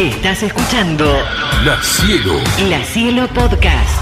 Estás 0.00 0.42
escuchando 0.42 1.04
La 1.62 1.76
Cielo. 1.82 2.32
La 2.70 2.82
Cielo 2.82 3.28
Podcast. 3.34 4.00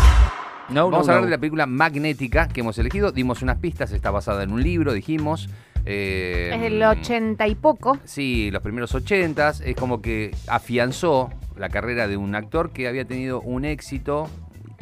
No, 0.69 0.89
Vamos 0.93 1.09
no, 1.09 1.13
a 1.13 1.17
hablar 1.17 1.21
no. 1.23 1.25
de 1.27 1.31
la 1.33 1.39
película 1.39 1.67
Magnética 1.67 2.47
que 2.47 2.61
hemos 2.61 2.79
elegido. 2.79 3.11
Dimos 3.11 3.43
unas 3.43 3.59
pistas, 3.59 3.90
está 3.90 4.12
basada 4.12 4.45
en 4.45 4.53
un 4.53 4.62
libro, 4.62 4.92
dijimos. 4.92 5.48
Eh, 5.84 6.53
Es 6.54 6.61
del 6.61 6.80
ochenta 6.84 7.48
y 7.48 7.56
poco. 7.56 7.98
Sí, 8.04 8.48
los 8.53 8.62
primeros 8.62 8.95
ochentas. 8.95 9.61
Es 9.61 9.74
como 9.74 10.00
que 10.00 10.30
afianzó 10.46 11.31
la 11.56 11.69
carrera 11.69 12.06
de 12.06 12.17
un 12.17 12.37
actor 12.37 12.71
que 12.71 12.87
había 12.87 13.04
tenido 13.04 13.40
un 13.40 13.65
éxito, 13.65 14.28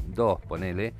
dos, 0.08 0.38
ponele, 0.46 0.92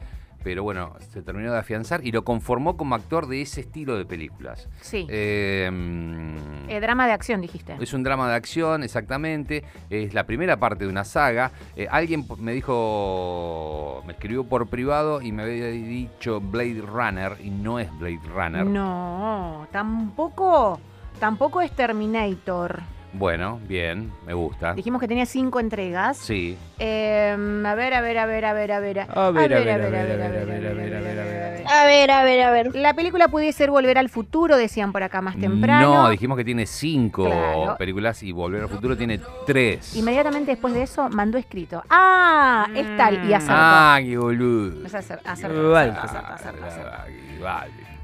pero 0.47 0.63
bueno, 0.63 0.95
se 1.11 1.23
terminó 1.23 1.51
de 1.51 1.59
afianzar 1.59 2.07
y 2.07 2.13
lo 2.13 2.23
conformó 2.23 2.77
como 2.77 2.95
actor 2.95 3.27
de 3.27 3.43
ese 3.43 3.63
estilo 3.63 3.99
de 3.99 4.05
películas. 4.05 4.69
Sí. 4.81 5.05
Eh, 5.11 5.69
mm, 5.73 6.71
Eh, 6.71 6.79
drama 6.79 7.09
de 7.09 7.13
acción, 7.15 7.41
dijiste. 7.41 7.75
es 7.81 7.93
un 7.93 8.05
drama 8.05 8.29
de 8.29 8.37
acción, 8.37 8.85
exactamente. 8.85 9.65
Es 9.91 10.15
la 10.15 10.23
primera 10.23 10.57
parte 10.57 10.85
de 10.85 10.91
una 10.91 11.03
saga. 11.03 11.51
Eh, 11.75 11.89
alguien 11.91 12.25
me 12.39 12.53
dijo, 12.53 14.05
me 14.07 14.13
escribió 14.13 14.45
por 14.45 14.69
privado 14.69 15.21
y 15.21 15.33
me 15.33 15.43
había 15.43 15.67
dicho 15.67 16.41
Blade 16.41 16.81
Runner 16.81 17.37
y 17.43 17.51
no 17.51 17.81
es 17.81 17.91
Blade 17.99 18.21
Runner. 18.33 18.65
No, 18.65 19.67
tampoco, 19.73 20.79
tampoco 21.19 21.61
es 21.61 21.73
Terminator. 21.73 22.83
Bueno, 23.13 23.61
bien, 23.67 24.13
me 24.27 24.35
gusta. 24.35 24.75
Dijimos 24.75 25.01
que 25.01 25.09
tenía 25.09 25.25
cinco 25.27 25.59
entregas. 25.59 26.19
Sí. 26.19 26.57
Em, 26.79 27.65
a 27.65 27.75
ver, 27.75 27.95
a 27.95 28.01
ver, 28.03 28.19
a 28.19 28.27
ver, 28.27 28.45
a 28.45 28.53
ver, 28.53 28.73
a 28.73 28.81
ver. 28.81 29.01
A 29.01 29.31
ver, 29.31 29.55
a 29.55 29.59
ver, 29.61 29.71
a 29.71 29.77
ver, 29.77 29.83
a 29.83 29.89
ver, 29.89 30.23
a 30.23 30.29
ver, 30.29 30.41
a 30.41 30.45
ver, 30.45 30.67
a 30.67 30.73
ver, 30.75 30.95
a 30.95 31.25
ver. 31.25 31.67
A 31.69 31.85
ver, 31.85 32.11
a 32.11 32.25
ver, 32.25 32.43
a 32.43 32.51
ver. 32.51 32.77
La 32.77 32.95
película 32.95 33.29
pudiese 33.29 33.57
ser 33.59 33.71
Volver 33.71 33.97
al 33.99 34.09
Futuro, 34.09 34.57
decían 34.57 34.93
por 34.93 35.03
acá 35.03 35.21
más 35.23 35.37
temprano. 35.39 36.03
No, 36.05 36.11
dijimos 36.11 36.37
que 36.37 36.45
tiene 36.45 36.67
cinco 36.67 37.25
Claro. 37.25 37.77
películas 37.79 38.23
y 38.23 38.33
Volver 38.33 38.63
al 38.63 38.69
Futuro 38.69 38.97
tiene 38.97 39.21
tres. 39.47 39.97
Inmediatamente 39.97 40.51
después 40.53 40.75
de 40.75 40.83
eso 40.83 41.09
mandó 41.09 41.39
escrito. 41.39 41.83
Ah, 41.89 42.69
es 42.75 42.97
tal. 42.97 43.27
Y 43.29 43.33
acertó. 43.33 43.55
Ah, 43.57 43.99
qué 44.03 44.19
boludo. 44.19 44.87
Acertó. 44.87 45.75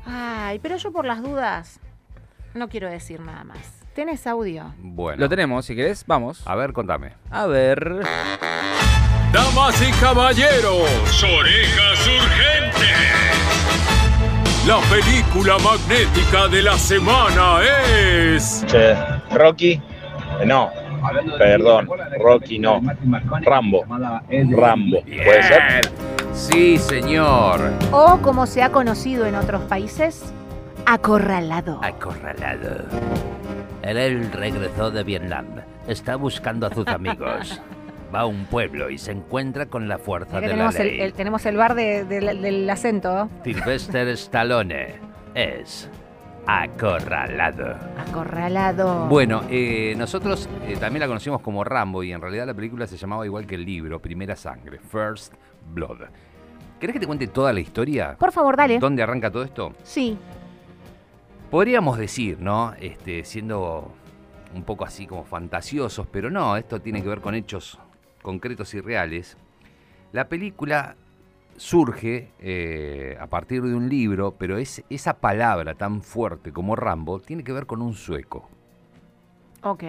Ay, 0.06 0.58
pero 0.58 0.76
yo 0.76 0.90
por 0.90 1.04
las 1.04 1.22
dudas 1.22 1.78
no 2.54 2.68
quiero 2.68 2.88
decir 2.88 3.20
nada 3.20 3.44
más. 3.44 3.81
¿Tenés 3.94 4.26
audio? 4.26 4.72
Bueno. 4.78 5.20
Lo 5.20 5.28
tenemos, 5.28 5.66
si 5.66 5.76
querés, 5.76 6.04
vamos. 6.06 6.42
A 6.46 6.54
ver, 6.54 6.72
contame. 6.72 7.12
A 7.30 7.46
ver. 7.46 8.00
Damas 9.32 9.82
y 9.86 9.92
caballeros, 10.00 11.22
orejas 11.22 12.06
urgentes. 12.06 12.88
La 14.66 14.78
película 14.88 15.58
magnética 15.58 16.48
de 16.48 16.62
la 16.62 16.78
semana 16.78 17.60
es. 17.62 18.64
Che, 18.66 18.94
Rocky, 19.30 19.72
eh, 19.72 20.46
no, 20.46 20.70
perdón, 21.36 21.88
Rocky 22.18 22.58
no, 22.58 22.80
Rambo, 23.42 23.84
Rambo, 23.88 25.02
¿puede 25.02 25.42
ser? 25.42 25.90
Sí, 26.32 26.78
señor. 26.78 27.60
O 27.90 28.18
como 28.22 28.46
se 28.46 28.62
ha 28.62 28.72
conocido 28.72 29.26
en 29.26 29.34
otros 29.34 29.60
países, 29.62 30.32
acorralado. 30.86 31.80
Acorralado. 31.82 32.86
Él 33.82 34.30
regresó 34.32 34.90
de 34.90 35.02
Vietnam. 35.02 35.46
Está 35.86 36.16
buscando 36.16 36.66
a 36.66 36.74
sus 36.74 36.86
amigos. 36.86 37.60
Va 38.14 38.20
a 38.20 38.26
un 38.26 38.44
pueblo 38.44 38.90
y 38.90 38.98
se 38.98 39.10
encuentra 39.12 39.66
con 39.66 39.88
la 39.88 39.98
fuerza 39.98 40.40
de 40.40 40.48
la 40.54 40.68
el, 40.68 40.74
ley. 40.86 41.00
el- 41.00 41.12
tenemos 41.14 41.44
el 41.46 41.56
bar 41.56 41.74
de- 41.74 42.04
de- 42.04 42.20
del 42.20 42.68
acento. 42.68 43.28
Sylvester 43.42 44.06
Stallone 44.08 44.96
es 45.34 45.88
acorralado. 46.46 47.76
Acorralado. 47.98 49.06
Bueno, 49.06 49.42
eh, 49.50 49.94
nosotros 49.96 50.48
eh, 50.66 50.76
también 50.78 51.00
la 51.00 51.06
conocimos 51.06 51.40
como 51.40 51.64
Rambo 51.64 52.02
y 52.02 52.12
en 52.12 52.20
realidad 52.20 52.46
la 52.46 52.54
película 52.54 52.86
se 52.86 52.96
llamaba 52.96 53.24
igual 53.26 53.46
que 53.46 53.54
el 53.54 53.64
libro, 53.64 54.00
Primera 54.00 54.36
Sangre, 54.36 54.78
First 54.78 55.34
Blood. 55.72 55.98
¿Querés 56.80 56.94
que 56.94 57.00
te 57.00 57.06
cuente 57.06 57.28
toda 57.28 57.52
la 57.52 57.60
historia? 57.60 58.16
Por 58.18 58.32
favor, 58.32 58.56
dale. 58.56 58.78
¿Dónde 58.78 59.02
arranca 59.02 59.30
todo 59.30 59.44
esto? 59.44 59.72
Sí. 59.84 60.18
Podríamos 61.52 61.98
decir, 61.98 62.40
¿no? 62.40 62.72
Este, 62.80 63.26
siendo 63.26 63.92
un 64.54 64.62
poco 64.62 64.86
así 64.86 65.06
como 65.06 65.22
fantasiosos, 65.22 66.06
pero 66.10 66.30
no, 66.30 66.56
esto 66.56 66.80
tiene 66.80 67.02
que 67.02 67.08
ver 67.10 67.20
con 67.20 67.34
hechos 67.34 67.78
concretos 68.22 68.72
y 68.72 68.80
reales. 68.80 69.36
La 70.12 70.30
película 70.30 70.96
surge 71.58 72.30
eh, 72.38 73.18
a 73.20 73.26
partir 73.26 73.60
de 73.60 73.74
un 73.74 73.90
libro, 73.90 74.34
pero 74.38 74.56
es, 74.56 74.82
esa 74.88 75.20
palabra 75.20 75.74
tan 75.74 76.00
fuerte 76.00 76.54
como 76.54 76.74
Rambo 76.74 77.20
tiene 77.20 77.44
que 77.44 77.52
ver 77.52 77.66
con 77.66 77.82
un 77.82 77.92
sueco. 77.92 78.48
Ok. 79.64 79.82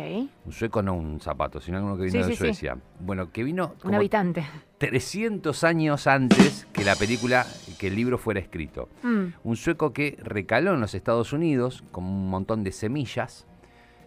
Un 0.46 0.52
sueco 0.52 0.82
no 0.84 0.94
un 0.94 1.20
zapato, 1.20 1.60
sino 1.60 1.84
uno 1.84 1.98
que 1.98 2.04
vino 2.04 2.12
Sí, 2.12 2.18
de 2.20 2.26
sí, 2.26 2.32
sí. 2.32 2.38
Suecia. 2.38 2.78
Bueno, 3.00 3.32
que 3.32 3.44
vino 3.44 3.72
Un 3.76 3.80
como 3.80 3.96
habitante. 3.96 4.46
300 4.78 5.64
años 5.64 6.06
antes 6.08 6.68
que 6.72 6.84
la 6.84 6.96
película, 6.96 7.46
que 7.80 7.88
el 7.88 7.96
libro 7.96 8.18
fuera 8.18 8.40
escrito. 8.40 8.90
Mm. 9.02 9.26
Un 9.44 9.56
sueco 9.56 9.92
que 9.92 10.18
recaló 10.22 10.74
en 10.76 10.82
los 10.82 10.94
Estados 10.94 11.34
Unidos 11.34 11.84
con 11.92 12.04
un 12.04 12.30
montón 12.30 12.64
de 12.64 12.72
semillas, 12.72 13.48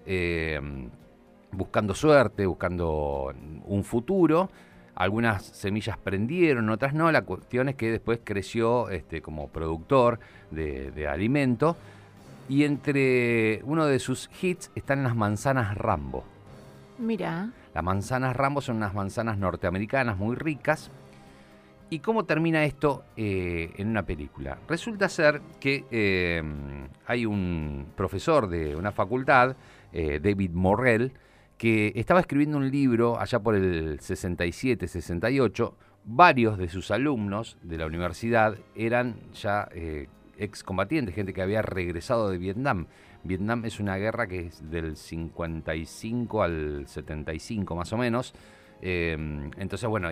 eh, 0.06 0.60
buscando 1.50 1.94
suerte, 1.94 2.46
buscando 2.46 3.32
un 3.64 3.82
futuro. 3.84 4.50
Algunas 4.94 5.44
semillas 5.44 5.98
prendieron, 5.98 6.70
otras 6.70 6.94
no. 6.94 7.10
La 7.10 7.22
cuestión 7.22 7.68
es 7.68 7.74
que 7.74 7.90
después 7.90 8.20
creció 8.22 8.88
este, 8.88 9.20
como 9.20 9.48
productor 9.48 10.20
de, 10.50 10.90
de 10.92 11.08
alimento. 11.08 11.76
Y 12.48 12.64
entre 12.64 13.60
uno 13.64 13.86
de 13.86 13.98
sus 13.98 14.30
hits 14.40 14.70
están 14.74 15.02
las 15.02 15.16
manzanas 15.16 15.76
Rambo. 15.76 16.24
Mira. 16.98 17.50
Las 17.74 17.84
manzanas 17.84 18.36
Rambo 18.36 18.60
son 18.60 18.76
unas 18.76 18.94
manzanas 18.94 19.36
norteamericanas 19.36 20.16
muy 20.16 20.36
ricas. 20.36 20.90
¿Y 21.88 22.00
cómo 22.00 22.24
termina 22.24 22.64
esto 22.64 23.04
eh, 23.16 23.72
en 23.76 23.88
una 23.88 24.04
película? 24.04 24.58
Resulta 24.68 25.08
ser 25.08 25.40
que 25.60 25.84
eh, 25.90 26.42
hay 27.06 27.26
un 27.26 27.86
profesor 27.96 28.48
de 28.48 28.74
una 28.74 28.90
facultad, 28.90 29.56
eh, 29.92 30.18
David 30.22 30.50
Morrell, 30.52 31.12
que 31.56 31.92
estaba 31.94 32.20
escribiendo 32.20 32.58
un 32.58 32.70
libro 32.70 33.20
allá 33.20 33.38
por 33.38 33.54
el 33.54 34.00
67-68. 34.00 35.74
Varios 36.04 36.58
de 36.58 36.68
sus 36.68 36.90
alumnos 36.90 37.56
de 37.62 37.78
la 37.78 37.86
universidad 37.86 38.56
eran 38.74 39.16
ya 39.32 39.68
excombatientes, 40.38 41.14
gente 41.14 41.32
que 41.32 41.42
había 41.42 41.62
regresado 41.62 42.30
de 42.30 42.38
Vietnam. 42.38 42.86
Vietnam 43.24 43.64
es 43.64 43.80
una 43.80 43.96
guerra 43.96 44.26
que 44.26 44.46
es 44.46 44.70
del 44.70 44.96
55 44.96 46.42
al 46.42 46.84
75 46.86 47.74
más 47.74 47.92
o 47.92 47.96
menos. 47.96 48.34
Eh, 48.82 49.16
entonces, 49.56 49.88
bueno, 49.88 50.08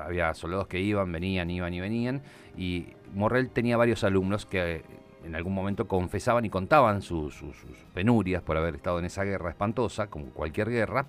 había 0.00 0.34
soldados 0.34 0.66
que 0.66 0.80
iban, 0.80 1.12
venían, 1.12 1.50
iban 1.50 1.72
y 1.74 1.80
venían. 1.80 2.22
Y 2.56 2.86
Morrell 3.14 3.50
tenía 3.50 3.76
varios 3.76 4.04
alumnos 4.04 4.46
que 4.46 4.76
eh, 4.76 4.82
en 5.24 5.34
algún 5.34 5.54
momento 5.54 5.86
confesaban 5.86 6.44
y 6.44 6.50
contaban 6.50 7.02
sus, 7.02 7.42
penurias 7.94 8.42
por 8.42 8.56
haber 8.56 8.76
estado 8.76 8.98
en 8.98 9.04
esa 9.04 9.24
guerra 9.24 9.50
espantosa, 9.50 10.08
como 10.08 10.26
cualquier 10.26 10.70
guerra. 10.70 11.06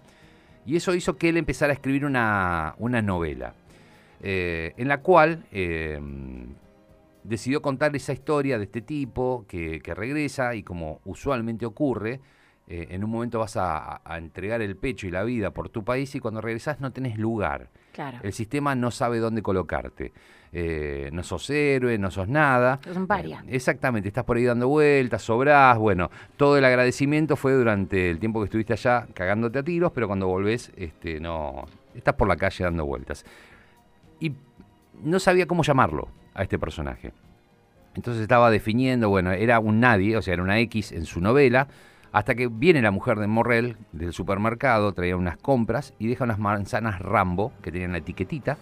Y 0.66 0.76
eso 0.76 0.94
hizo 0.94 1.18
que 1.18 1.30
él 1.30 1.38
empezara 1.38 1.72
a 1.72 1.76
escribir 1.76 2.06
una, 2.06 2.76
novela, 2.78 3.54
eh, 4.22 4.74
en 4.78 4.88
la 4.88 5.02
cual 5.02 5.46
eh, 5.52 6.00
decidió 7.30 7.62
contar 7.62 7.96
esa 7.96 8.12
historia 8.12 8.58
de 8.58 8.64
este 8.66 8.82
tipo 8.82 9.46
que, 9.48 9.80
que 9.82 9.94
regresa 9.94 10.56
y 10.56 10.64
como 10.64 11.00
usualmente 11.06 11.66
ocurre, 11.66 12.20
eh, 12.68 12.88
en 12.90 13.04
un 13.04 13.12
momento 13.12 13.40
vas 13.40 13.56
a, 13.56 14.02
a 14.04 14.18
entregar 14.18 14.62
el 14.62 14.76
pecho 14.76 15.08
y 15.08 15.12
la 15.12 15.24
vida 15.24 15.52
por 15.52 15.70
tu 15.70 15.84
país 15.84 16.14
y 16.16 16.20
cuando 16.20 16.42
regresas 16.42 16.80
no 16.80 16.92
tenés 16.92 17.18
lugar. 17.18 17.70
Claro. 17.94 18.18
El 18.24 18.34
sistema 18.34 18.76
no 18.76 18.90
sabe 18.92 19.20
dónde 19.20 19.42
colocarte. 19.44 20.12
Eh, 20.52 21.10
no 21.14 21.22
sos 21.22 21.48
héroe, 21.52 22.00
no 22.00 22.10
sos 22.10 22.28
nada. 22.28 22.80
Es 22.84 22.98
un 22.98 23.06
paria. 23.06 23.44
Eh, 23.48 23.56
exactamente, 23.56 24.08
estás 24.08 24.24
por 24.24 24.38
ahí 24.38 24.46
dando 24.46 24.68
vueltas, 24.68 25.22
sobrás. 25.22 25.78
Bueno, 25.78 26.10
todo 26.36 26.58
el 26.58 26.66
agradecimiento 26.66 27.36
fue 27.36 27.54
durante 27.54 28.10
el 28.10 28.20
tiempo 28.20 28.40
que 28.40 28.46
estuviste 28.46 28.74
allá 28.74 29.08
cagándote 29.14 29.60
a 29.60 29.64
tiros, 29.64 29.92
pero 29.92 30.08
cuando 30.08 30.28
volvés, 30.28 30.72
este, 30.76 31.20
no, 31.20 31.66
estás 31.94 32.16
por 32.16 32.28
la 32.28 32.36
calle 32.36 32.64
dando 32.64 32.86
vueltas. 32.86 33.24
Y 34.20 34.34
no 35.04 35.20
sabía 35.20 35.46
cómo 35.46 35.64
llamarlo 35.64 36.08
a 36.34 36.44
este 36.44 36.60
personaje. 36.60 37.14
Entonces 37.96 38.22
estaba 38.22 38.52
definiendo, 38.52 39.10
bueno, 39.10 39.32
era 39.32 39.60
un 39.60 39.80
nadie, 39.80 40.16
o 40.16 40.22
sea, 40.22 40.34
era 40.34 40.44
una 40.44 40.60
X 40.60 40.92
en 40.92 41.06
su 41.06 41.22
novela, 41.22 41.68
hasta 42.12 42.36
que 42.36 42.48
viene 42.48 42.82
la 42.82 42.92
mujer 42.92 43.20
de 43.20 43.28
Morrell 43.28 43.78
del 43.92 44.14
supermercado, 44.14 44.94
traía 44.94 45.16
unas 45.16 45.38
compras 45.38 45.94
y 46.00 46.08
deja 46.08 46.24
unas 46.24 46.40
manzanas 46.40 47.00
Rambo 47.00 47.54
que 47.62 47.72
tenían 47.72 47.92
la 47.92 48.00
etiquetita. 48.00 48.58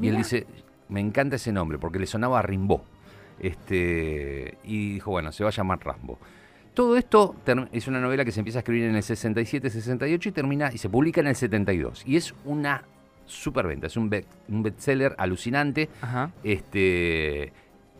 Y 0.00 0.08
él 0.08 0.16
dice, 0.16 0.46
me 0.88 1.00
encanta 1.00 1.36
ese 1.36 1.52
nombre 1.52 1.78
porque 1.78 1.98
le 1.98 2.06
sonaba 2.06 2.40
a 2.40 2.42
Rimbaud. 2.42 2.80
Este, 3.40 4.58
y 4.64 4.94
dijo, 4.94 5.12
bueno, 5.12 5.30
se 5.30 5.44
va 5.44 5.50
a 5.50 5.52
llamar 5.52 5.78
Rambo. 5.84 6.18
Todo 6.74 6.96
esto 6.96 7.34
es 7.72 7.88
una 7.88 8.00
novela 8.00 8.24
que 8.24 8.32
se 8.32 8.40
empieza 8.40 8.58
a 8.58 8.60
escribir 8.60 8.84
en 8.84 8.96
el 8.96 9.02
67, 9.02 9.70
68 9.70 10.28
y 10.28 10.32
termina 10.32 10.70
y 10.72 10.78
se 10.78 10.88
publica 10.88 11.20
en 11.20 11.28
el 11.28 11.36
72. 11.36 12.04
Y 12.06 12.16
es 12.16 12.34
una 12.44 12.84
superventa, 13.28 13.86
es 13.86 13.96
un, 13.96 14.10
be- 14.10 14.24
un 14.48 14.62
bestseller 14.62 15.14
alucinante. 15.18 15.88
Ajá. 16.02 16.30
Este, 16.42 17.52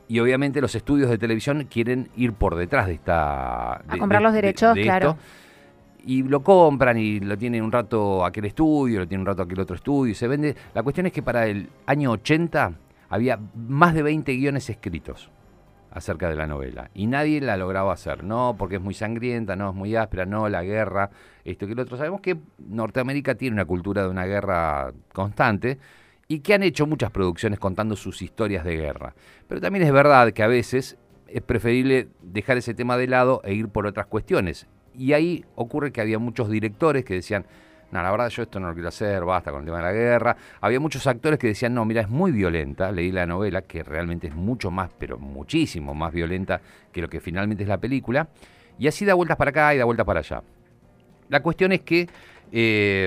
y 0.09 0.19
obviamente 0.21 0.61
los 0.61 0.75
estudios 0.75 1.11
de 1.11 1.19
televisión 1.19 1.67
quieren 1.71 2.09
ir 2.17 2.33
por 2.33 2.57
detrás 2.57 2.87
de 2.87 2.95
esta. 2.95 3.83
de- 3.91 3.99
comprar 3.99 4.21
de- 4.21 4.25
los 4.25 4.33
de- 4.33 4.43
derechos, 4.43 4.75
de 4.75 4.83
claro. 4.83 5.11
esto. 5.11 5.23
y 6.05 6.23
lo 6.23 6.43
compran 6.43 6.97
y 6.97 7.21
lo 7.21 7.37
tiene 7.37 7.61
un 7.61 7.71
rato 7.71 8.25
aquel 8.25 8.47
estudio, 8.47 9.01
lo 9.01 9.07
tiene 9.09 9.21
un 9.23 9.27
rato 9.27 9.43
aquel 9.43 9.61
otro 9.61 9.77
estudio, 9.77 10.13
y 10.13 10.15
se 10.15 10.27
vende. 10.27 10.57
La 10.75 10.83
cuestión 10.83 11.07
es 11.07 11.13
que 11.13 11.23
para 11.23 11.47
el 11.47 11.69
año 11.87 12.13
80 12.13 12.73
había 13.11 13.39
más 13.69 13.93
de 13.95 14.03
20 14.03 14.33
guiones 14.35 14.71
escritos 14.71 15.31
acerca 15.91 16.29
de 16.29 16.37
la 16.37 16.47
novela 16.47 16.91
y 16.95 17.07
nadie 17.07 17.41
la 17.41 17.57
lograba 17.57 17.93
hacer, 17.93 18.25
no 18.25 18.57
porque 18.59 18.77
es 18.77 18.83
muy 18.83 18.95
sangrienta, 18.95 19.57
no 19.57 19.71
es 19.71 19.75
muy 19.75 19.97
áspera, 19.97 20.27
no 20.27 20.49
la 20.49 20.63
guerra, 20.63 21.11
esto 21.45 21.67
que 21.67 21.75
lo 21.75 21.83
otro. 21.83 21.97
Sabemos 21.97 22.21
que 22.21 22.37
Norteamérica 22.59 23.35
tiene 23.35 23.55
una 23.55 23.65
cultura 23.65 24.03
de 24.03 24.09
una 24.09 24.27
guerra 24.27 24.93
constante 25.13 25.79
y 26.29 26.41
que 26.41 26.55
han 26.55 26.63
hecho 26.63 26.87
muchas 26.87 27.11
producciones 27.11 27.59
contando 27.59 27.97
sus 27.97 28.21
historias 28.23 28.65
de 28.65 28.77
guerra. 28.77 29.15
Pero 29.49 29.61
también 29.61 29.85
es 29.85 29.93
verdad 29.93 30.33
que 30.33 30.43
a 30.43 30.47
veces 30.47 30.99
es 31.27 31.43
preferible 31.43 32.09
dejar 32.23 32.59
ese 32.59 32.75
tema 32.75 32.97
de 32.97 33.07
lado 33.07 33.41
e 33.45 33.55
ir 33.55 33.69
por 33.69 33.87
otras 33.87 34.07
cuestiones. 34.07 34.67
Y 34.95 35.13
ahí 35.13 35.45
ocurre 35.55 35.93
que 35.93 36.01
había 36.01 36.19
muchos 36.19 36.51
directores 36.51 37.05
que 37.05 37.15
decían, 37.15 37.47
no, 37.91 38.03
la 38.03 38.11
verdad 38.11 38.29
yo 38.29 38.43
esto 38.43 38.61
no 38.61 38.69
lo 38.69 38.75
quiero 38.75 38.89
hacer, 38.89 39.25
basta 39.25 39.51
con 39.51 39.61
el 39.61 39.67
tema 39.67 39.79
de 39.79 39.85
la 39.85 39.93
guerra. 39.93 40.37
Había 40.61 40.79
muchos 40.79 41.07
actores 41.07 41.39
que 41.39 41.47
decían, 41.47 41.73
no, 41.73 41.85
mira, 41.87 42.03
es 42.03 42.09
muy 42.09 42.33
violenta, 42.33 42.93
leí 42.93 43.11
la 43.11 43.25
novela, 43.25 43.63
que 43.63 43.83
realmente 43.83 44.27
es 44.27 44.35
mucho 44.35 44.71
más, 44.71 44.91
pero 44.99 45.19
muchísimo 45.19 45.95
más 45.95 46.13
violenta 46.13 46.61
que 46.93 47.01
lo 47.01 47.09
que 47.09 47.21
finalmente 47.21 47.63
es 47.63 47.69
la 47.69 47.79
película. 47.79 48.29
Y 48.79 48.89
así 48.89 49.05
da 49.05 49.15
vueltas 49.15 49.39
para 49.39 49.51
acá 49.51 49.75
y 49.75 49.79
da 49.79 49.85
vueltas 49.85 50.05
para 50.05 50.21
allá. 50.21 50.43
La 51.31 51.41
cuestión 51.41 51.73
es 51.73 51.81
que 51.81 52.09
eh, 52.53 53.05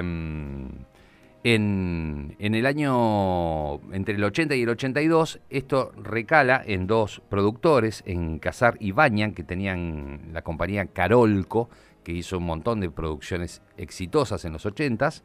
en, 1.43 2.35
en, 2.37 2.55
el 2.55 2.65
año 2.65 3.75
entre 3.93 4.15
el 4.15 4.23
80 4.23 4.55
y 4.55 4.63
el 4.63 4.69
82, 4.69 5.39
esto 5.49 5.91
recala 5.95 6.61
en 6.65 6.87
dos 6.87 7.21
productores, 7.29 8.03
en 8.05 8.39
Casar 8.39 8.77
y 8.79 8.91
Bañan, 8.91 9.33
que 9.33 9.43
tenían 9.43 10.29
la 10.33 10.41
compañía 10.43 10.85
Carolco, 10.85 11.69
que 12.03 12.11
hizo 12.11 12.37
un 12.37 12.45
montón 12.45 12.79
de 12.79 12.89
producciones 12.89 13.61
exitosas 13.77 14.45
en 14.45 14.53
los 14.53 14.65
80s. 14.65 15.21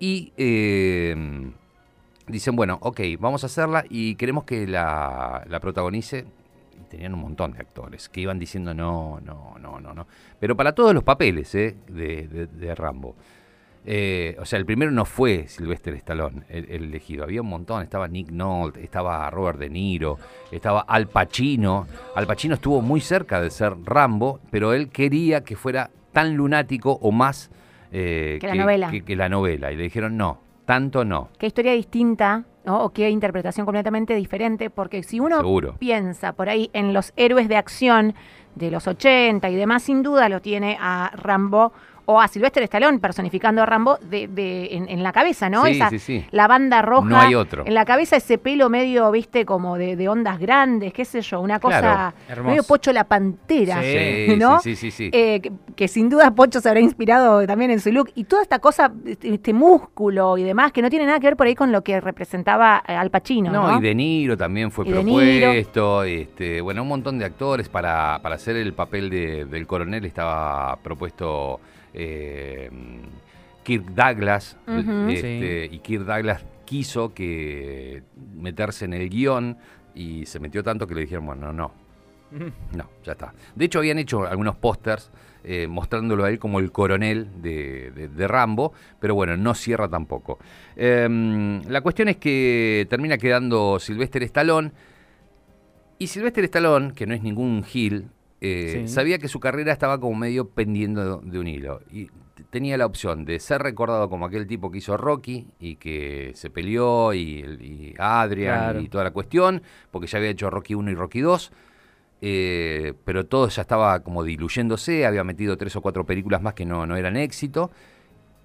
Y 0.00 0.32
eh, 0.36 1.50
dicen, 2.26 2.56
bueno, 2.56 2.78
ok, 2.82 3.00
vamos 3.18 3.42
a 3.42 3.46
hacerla 3.46 3.84
y 3.88 4.14
queremos 4.14 4.44
que 4.44 4.66
la, 4.66 5.44
la 5.48 5.60
protagonice. 5.60 6.26
Y 6.78 6.84
tenían 6.88 7.14
un 7.14 7.20
montón 7.20 7.52
de 7.52 7.60
actores 7.60 8.08
que 8.08 8.20
iban 8.20 8.38
diciendo 8.38 8.74
no, 8.74 9.20
no, 9.20 9.56
no, 9.58 9.80
no, 9.80 9.94
no. 9.94 10.06
Pero 10.38 10.56
para 10.56 10.74
todos 10.74 10.94
los 10.94 11.02
papeles 11.02 11.54
eh, 11.54 11.76
de, 11.88 12.26
de 12.46 12.74
Rambo. 12.74 13.16
Eh, 13.86 14.36
o 14.38 14.44
sea, 14.44 14.58
el 14.58 14.66
primero 14.66 14.90
no 14.90 15.04
fue 15.04 15.46
Sylvester 15.48 15.94
Stallone, 15.94 16.42
el, 16.48 16.66
el, 16.70 16.84
elegido. 16.84 17.24
Había 17.24 17.40
un 17.40 17.48
montón. 17.48 17.82
Estaba 17.82 18.06
Nick 18.08 18.30
Nolte, 18.30 18.82
estaba 18.82 19.28
Robert 19.30 19.58
De 19.58 19.70
Niro, 19.70 20.18
estaba 20.50 20.80
Al 20.80 21.08
Pacino. 21.08 21.86
Al 22.14 22.26
Pacino 22.26 22.54
estuvo 22.54 22.82
muy 22.82 23.00
cerca 23.00 23.40
de 23.40 23.50
ser 23.50 23.74
Rambo, 23.84 24.40
pero 24.50 24.72
él 24.72 24.90
quería 24.90 25.42
que 25.42 25.56
fuera 25.56 25.90
tan 26.12 26.34
lunático 26.34 26.98
o 27.00 27.12
más 27.12 27.50
eh, 27.92 28.38
que, 28.40 28.46
la 28.46 28.54
novela. 28.54 28.90
Que, 28.90 29.02
que, 29.02 29.16
la 29.16 29.28
novela. 29.28 29.72
Y 29.72 29.76
le 29.76 29.84
dijeron 29.84 30.16
no, 30.16 30.40
tanto 30.64 31.04
no. 31.04 31.30
Qué 31.38 31.46
historia 31.46 31.72
distinta. 31.72 32.44
¿no? 32.64 32.84
O 32.84 32.90
qué 32.90 33.08
interpretación 33.08 33.64
completamente 33.64 34.14
diferente, 34.14 34.68
porque 34.68 35.02
si 35.02 35.20
uno 35.20 35.38
Seguro. 35.38 35.76
piensa 35.78 36.34
por 36.34 36.50
ahí 36.50 36.68
en 36.74 36.92
los 36.92 37.14
héroes 37.16 37.48
de 37.48 37.56
acción 37.56 38.14
de 38.56 38.70
los 38.70 38.86
80 38.86 39.48
y 39.48 39.56
demás, 39.56 39.84
sin 39.84 40.02
duda 40.02 40.28
lo 40.28 40.42
tiene 40.42 40.76
a 40.78 41.10
Rambo 41.14 41.72
o 42.10 42.22
a 42.22 42.26
Silvestre 42.26 42.64
Stallone 42.64 43.00
personificando 43.00 43.62
a 43.62 43.66
Rambo 43.66 43.98
de, 43.98 44.28
de, 44.28 44.74
en, 44.74 44.88
en, 44.88 45.02
la 45.02 45.12
cabeza, 45.12 45.50
¿no? 45.50 45.66
Sí, 45.66 45.72
Esa, 45.72 45.90
sí, 45.90 45.98
sí. 45.98 46.24
La 46.30 46.48
banda 46.48 46.80
roja. 46.80 47.06
No 47.06 47.20
hay 47.20 47.34
otro. 47.34 47.66
En 47.66 47.74
la 47.74 47.84
cabeza 47.84 48.16
ese 48.16 48.38
pelo 48.38 48.70
medio, 48.70 49.10
viste, 49.10 49.44
como 49.44 49.76
de, 49.76 49.94
de 49.94 50.08
ondas 50.08 50.38
grandes, 50.38 50.94
qué 50.94 51.04
sé 51.04 51.20
yo, 51.20 51.38
una 51.42 51.60
cosa 51.60 52.14
claro. 52.26 52.44
medio 52.44 52.62
Pocho 52.62 52.94
la 52.94 53.04
Pantera, 53.04 53.82
sí, 53.82 54.36
¿no? 54.38 54.58
Sí, 54.60 54.74
sí, 54.74 54.90
sí. 54.90 55.10
Eh, 55.12 55.40
que, 55.42 55.52
que, 55.76 55.86
sin 55.86 56.08
duda 56.08 56.34
Pocho 56.34 56.62
se 56.62 56.70
habrá 56.70 56.80
inspirado 56.80 57.46
también 57.46 57.72
en 57.72 57.80
su 57.80 57.92
look. 57.92 58.10
Y 58.14 58.24
toda 58.24 58.40
esta 58.40 58.58
cosa, 58.58 58.90
este, 59.04 59.34
este, 59.34 59.52
músculo 59.52 60.38
y 60.38 60.44
demás, 60.44 60.72
que 60.72 60.80
no 60.80 60.88
tiene 60.88 61.04
nada 61.04 61.20
que 61.20 61.26
ver 61.26 61.36
por 61.36 61.46
ahí 61.46 61.54
con 61.54 61.72
lo 61.72 61.84
que 61.84 62.00
representaba 62.00 62.82
eh, 62.88 62.94
Al 62.94 63.10
Pacino, 63.10 63.52
¿no? 63.52 63.70
No, 63.70 63.78
y 63.78 63.82
De 63.82 63.94
Niro 63.94 64.34
también 64.34 64.70
fue 64.70 64.88
Y 64.88 64.92
propuesto, 64.92 66.04
este, 66.04 66.62
bueno, 66.62 66.80
un 66.80 66.88
montón 66.88 67.18
de 67.18 67.26
actores 67.26 67.68
para, 67.68 68.18
para 68.22 68.36
hacer 68.36 68.56
el 68.56 68.72
papel 68.72 69.10
de, 69.10 69.44
del 69.44 69.66
coronel 69.66 70.06
estaba 70.06 70.78
propuesto 70.82 71.60
eh, 71.94 72.70
Kirk 73.62 73.86
Douglas, 73.94 74.56
Uh 74.66 74.70
-huh. 74.72 75.10
este, 75.12 75.68
Sí. 75.68 75.74
y 75.76 75.78
Kirk 75.80 76.04
Douglas 76.04 76.44
quiso 76.64 77.12
que 77.14 78.02
meterse 78.36 78.84
en 78.84 78.92
el 78.94 79.08
guion 79.08 79.56
y 79.94 80.26
se 80.26 80.38
metió 80.40 80.62
tanto 80.62 80.86
que 80.86 80.94
le 80.94 81.02
dijeron, 81.02 81.26
bueno, 81.26 81.52
no, 81.52 81.72
no, 82.74 82.90
ya 83.04 83.12
está. 83.12 83.32
De 83.54 83.64
hecho, 83.64 83.78
habían 83.78 83.98
hecho 83.98 84.26
algunos 84.26 84.56
pósters 84.56 85.10
eh, 85.44 85.66
mostrándolo 85.66 86.24
a 86.24 86.30
él 86.30 86.38
como 86.38 86.58
el 86.58 86.70
coronel 86.72 87.28
de, 87.40 87.90
de, 87.92 88.08
de 88.08 88.28
Rambo, 88.28 88.72
pero 89.00 89.14
bueno, 89.14 89.36
no 89.36 89.54
cierra 89.54 89.88
tampoco. 89.88 90.38
Eh, 90.76 91.60
la 91.68 91.80
cuestión 91.80 92.08
es 92.08 92.16
que 92.18 92.86
termina 92.90 93.16
quedando 93.16 93.78
Sylvester 93.78 94.22
Stallone, 94.24 94.72
y 95.98 96.06
Sylvester 96.06 96.44
Stallone, 96.44 96.92
que 96.92 97.06
no 97.06 97.14
es 97.14 97.22
ningún 97.22 97.64
Gil, 97.64 98.08
eh, 98.40 98.84
Sí. 98.86 98.88
sabía 98.88 99.18
que 99.18 99.28
su 99.28 99.40
carrera 99.40 99.72
estaba 99.72 99.98
como 100.00 100.14
medio 100.16 100.48
pendiendo 100.48 101.18
de 101.18 101.38
un 101.38 101.46
hilo. 101.48 101.80
Y 101.90 102.08
tenía 102.50 102.76
la 102.78 102.86
opción 102.86 103.24
de 103.24 103.40
ser 103.40 103.62
recordado 103.62 104.08
como 104.08 104.26
aquel 104.26 104.46
tipo 104.46 104.70
que 104.70 104.78
hizo 104.78 104.96
Rocky 104.96 105.48
y 105.58 105.76
que 105.76 106.32
se 106.34 106.48
peleó 106.50 107.12
y, 107.12 107.20
y 107.20 107.94
Adrian 107.98 108.58
Claro. 108.58 108.80
y 108.80 108.88
toda 108.88 109.04
la 109.04 109.10
cuestión, 109.10 109.62
porque 109.90 110.06
ya 110.06 110.18
había 110.18 110.30
hecho 110.30 110.48
Rocky 110.50 110.74
1 110.74 110.90
y 110.90 110.94
Rocky 110.94 111.20
2. 111.20 111.52
eh, 112.20 112.94
pero 113.04 113.26
todo 113.26 113.48
ya 113.48 113.62
estaba 113.62 114.00
como 114.00 114.24
diluyéndose, 114.24 115.06
había 115.06 115.22
metido 115.22 115.56
tres 115.56 115.76
o 115.76 115.80
cuatro 115.80 116.04
películas 116.04 116.42
más 116.42 116.54
que 116.54 116.64
no, 116.64 116.84
no 116.86 116.96
eran 116.96 117.16
éxito, 117.16 117.70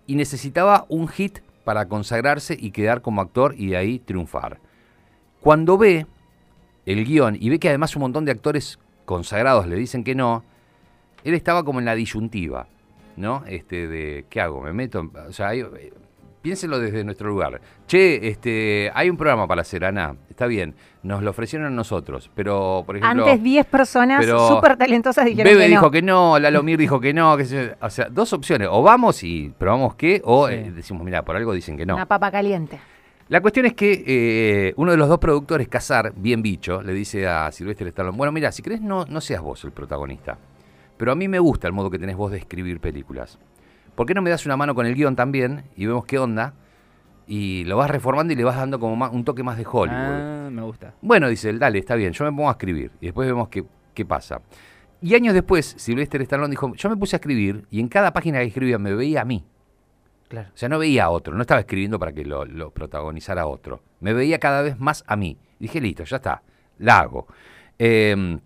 y 0.06 0.16
necesitaba 0.16 0.86
un 0.90 1.08
hit 1.08 1.40
para 1.64 1.88
consagrarse 1.88 2.56
y 2.60 2.70
quedar 2.70 3.02
como 3.02 3.22
actor 3.22 3.56
y 3.58 3.70
de 3.70 3.78
ahí 3.78 3.98
triunfar. 4.00 4.60
Cuando 5.40 5.78
ve 5.78 6.06
el 6.86 7.04
guion 7.06 7.36
y 7.40 7.50
ve 7.50 7.58
que 7.58 7.70
además 7.70 7.96
un 7.96 8.02
montón 8.02 8.26
de 8.26 8.32
actores 8.32 8.78
consagrados 9.06 9.68
le 9.68 9.76
dicen 9.76 10.04
que 10.04 10.16
no, 10.16 10.44
él 11.24 11.34
estaba 11.34 11.64
como 11.64 11.80
en 11.80 11.86
la 11.86 11.96
disyuntiva, 11.96 12.68
¿no? 13.18 13.44
Este 13.48 13.88
de, 13.88 14.26
¿qué 14.30 14.42
hago? 14.42 14.62
¿Me 14.62 14.74
meto? 14.74 15.00
en- 15.00 15.12
O 15.28 15.34
sea, 15.34 15.50
hay- 15.50 15.62
eh, 15.62 15.94
piénsenlo 16.42 16.78
desde 16.80 17.04
nuestro 17.06 17.30
lugar. 17.30 17.62
Che, 17.88 18.28
este, 18.28 18.92
hay 18.94 19.10
un 19.10 19.16
programa 19.16 19.48
para 19.48 19.62
hacer, 19.62 19.86
Ana, 19.86 20.16
está 20.30 20.46
bien, 20.46 20.76
nos 21.02 21.24
lo 21.24 21.30
ofrecieron 21.30 21.68
a 21.68 21.70
nosotros, 21.70 22.30
pero, 22.36 22.84
por 22.86 22.98
ejemplo... 22.98 23.24
Antes 23.26 23.42
10 23.42 23.66
personas 23.66 24.26
súper 24.26 24.76
talentosas 24.76 25.24
dijeron 25.26 25.46
Bebe 25.54 25.64
que 25.66 25.70
no. 25.70 25.80
dijo 25.80 25.92
que 25.92 26.02
no, 26.02 26.40
Lalo 26.40 26.62
Mir 26.64 26.78
dijo 26.78 27.00
que 27.00 27.14
no, 27.14 27.38
que 27.38 27.46
se- 27.46 27.76
o 27.80 27.90
sea, 27.90 28.10
dos 28.10 28.34
opciones, 28.34 28.68
o 28.70 28.82
vamos 28.84 29.24
y 29.24 29.54
probamos 29.58 29.96
qué, 29.96 30.22
o 30.26 30.50
Sí. 30.50 30.56
eh, 30.56 30.72
decimos, 30.76 31.04
mira, 31.06 31.24
por 31.24 31.38
algo 31.38 31.54
dicen 31.54 31.78
que 31.78 31.86
no. 31.86 31.96
Una 31.96 32.06
papa 32.08 32.30
caliente. 32.30 32.78
La 33.34 33.42
cuestión 33.42 33.66
es 33.66 33.74
que 33.74 34.04
eh, 34.06 34.74
uno 34.78 34.92
de 34.92 34.98
los 34.98 35.10
dos 35.10 35.18
productores, 35.18 35.68
Casar, 35.68 36.14
bien 36.16 36.44
bicho, 36.44 36.84
le 36.84 36.94
dice 36.94 37.26
a 37.28 37.52
Silvestre 37.52 37.90
Stallone, 37.90 38.16
bueno, 38.16 38.32
mira, 38.32 38.52
si 38.52 38.62
querés 38.62 38.80
no, 38.80 39.06
no 39.08 39.22
seas 39.22 39.42
vos 39.42 39.64
el 39.64 39.72
protagonista, 39.72 40.38
pero 40.98 41.12
a 41.12 41.16
mí 41.16 41.28
me 41.28 41.40
gusta 41.40 41.66
el 41.66 41.74
modo 41.74 41.90
que 41.90 41.98
tenés 41.98 42.16
vos 42.16 42.32
de 42.32 42.38
escribir 42.38 42.80
películas. 42.80 43.40
¿Por 43.96 44.06
qué 44.06 44.14
no 44.14 44.22
me 44.22 44.30
das 44.30 44.46
una 44.46 44.56
mano 44.56 44.76
con 44.76 44.86
el 44.86 44.94
guion 44.94 45.16
también 45.16 45.64
y 45.76 45.88
vemos 45.88 46.06
qué 46.06 46.20
onda? 46.20 46.54
Y 47.26 47.64
lo 47.64 47.76
vas 47.78 47.90
reformando 47.90 48.34
y 48.34 48.36
le 48.36 48.44
vas 48.44 48.56
dando 48.56 48.80
como 48.80 48.96
más- 48.96 49.12
un 49.12 49.26
toque 49.26 49.42
más 49.42 49.58
de 49.58 49.66
Hollywood. 49.66 49.98
Ah, 49.98 50.50
me 50.52 50.62
gusta. 50.62 50.94
Bueno, 51.02 51.28
dice 51.28 51.50
él, 51.50 51.58
dale, 51.58 51.80
está 51.80 51.96
bien, 51.96 52.14
yo 52.14 52.26
me 52.26 52.30
pongo 52.30 52.50
a 52.50 52.52
escribir 52.52 52.92
y 53.02 53.08
después 53.08 53.28
vemos 53.28 53.48
qué, 53.50 53.66
qué 53.96 54.06
pasa. 54.06 54.42
Y 55.02 55.16
años 55.16 55.34
después, 55.34 55.74
Silvestre 55.80 56.22
Stallone 56.22 56.52
dijo, 56.52 56.76
yo 56.76 56.88
me 56.88 56.98
puse 56.98 57.16
a 57.16 57.18
escribir 57.18 57.66
y 57.72 57.80
en 57.80 57.88
cada 57.88 58.14
página 58.14 58.42
que 58.42 58.46
escribía 58.46 58.78
me 58.78 58.94
veía 58.94 59.22
a 59.22 59.26
mí. 59.26 59.44
Claro. 60.34 60.50
O 60.52 60.58
sea, 60.58 60.68
no 60.68 60.80
veía 60.80 61.04
a 61.04 61.10
otro, 61.12 61.36
no 61.36 61.42
estaba 61.42 61.60
escribiendo 61.60 62.00
para 62.00 62.12
que 62.12 62.26
lo, 62.26 62.44
lo 62.44 62.72
protagonizara 62.72 63.46
otro. 63.46 63.84
Me 64.00 64.14
veía 64.14 64.40
cada 64.40 64.64
vez 64.64 64.80
más 64.80 65.04
a 65.06 65.16
mí. 65.16 65.38
Dije, 65.60 65.80
listo, 65.80 66.06
ya 66.06 66.16
está, 66.16 66.42
la 66.80 67.02
hago. 67.02 67.28
Eh, 67.78 68.40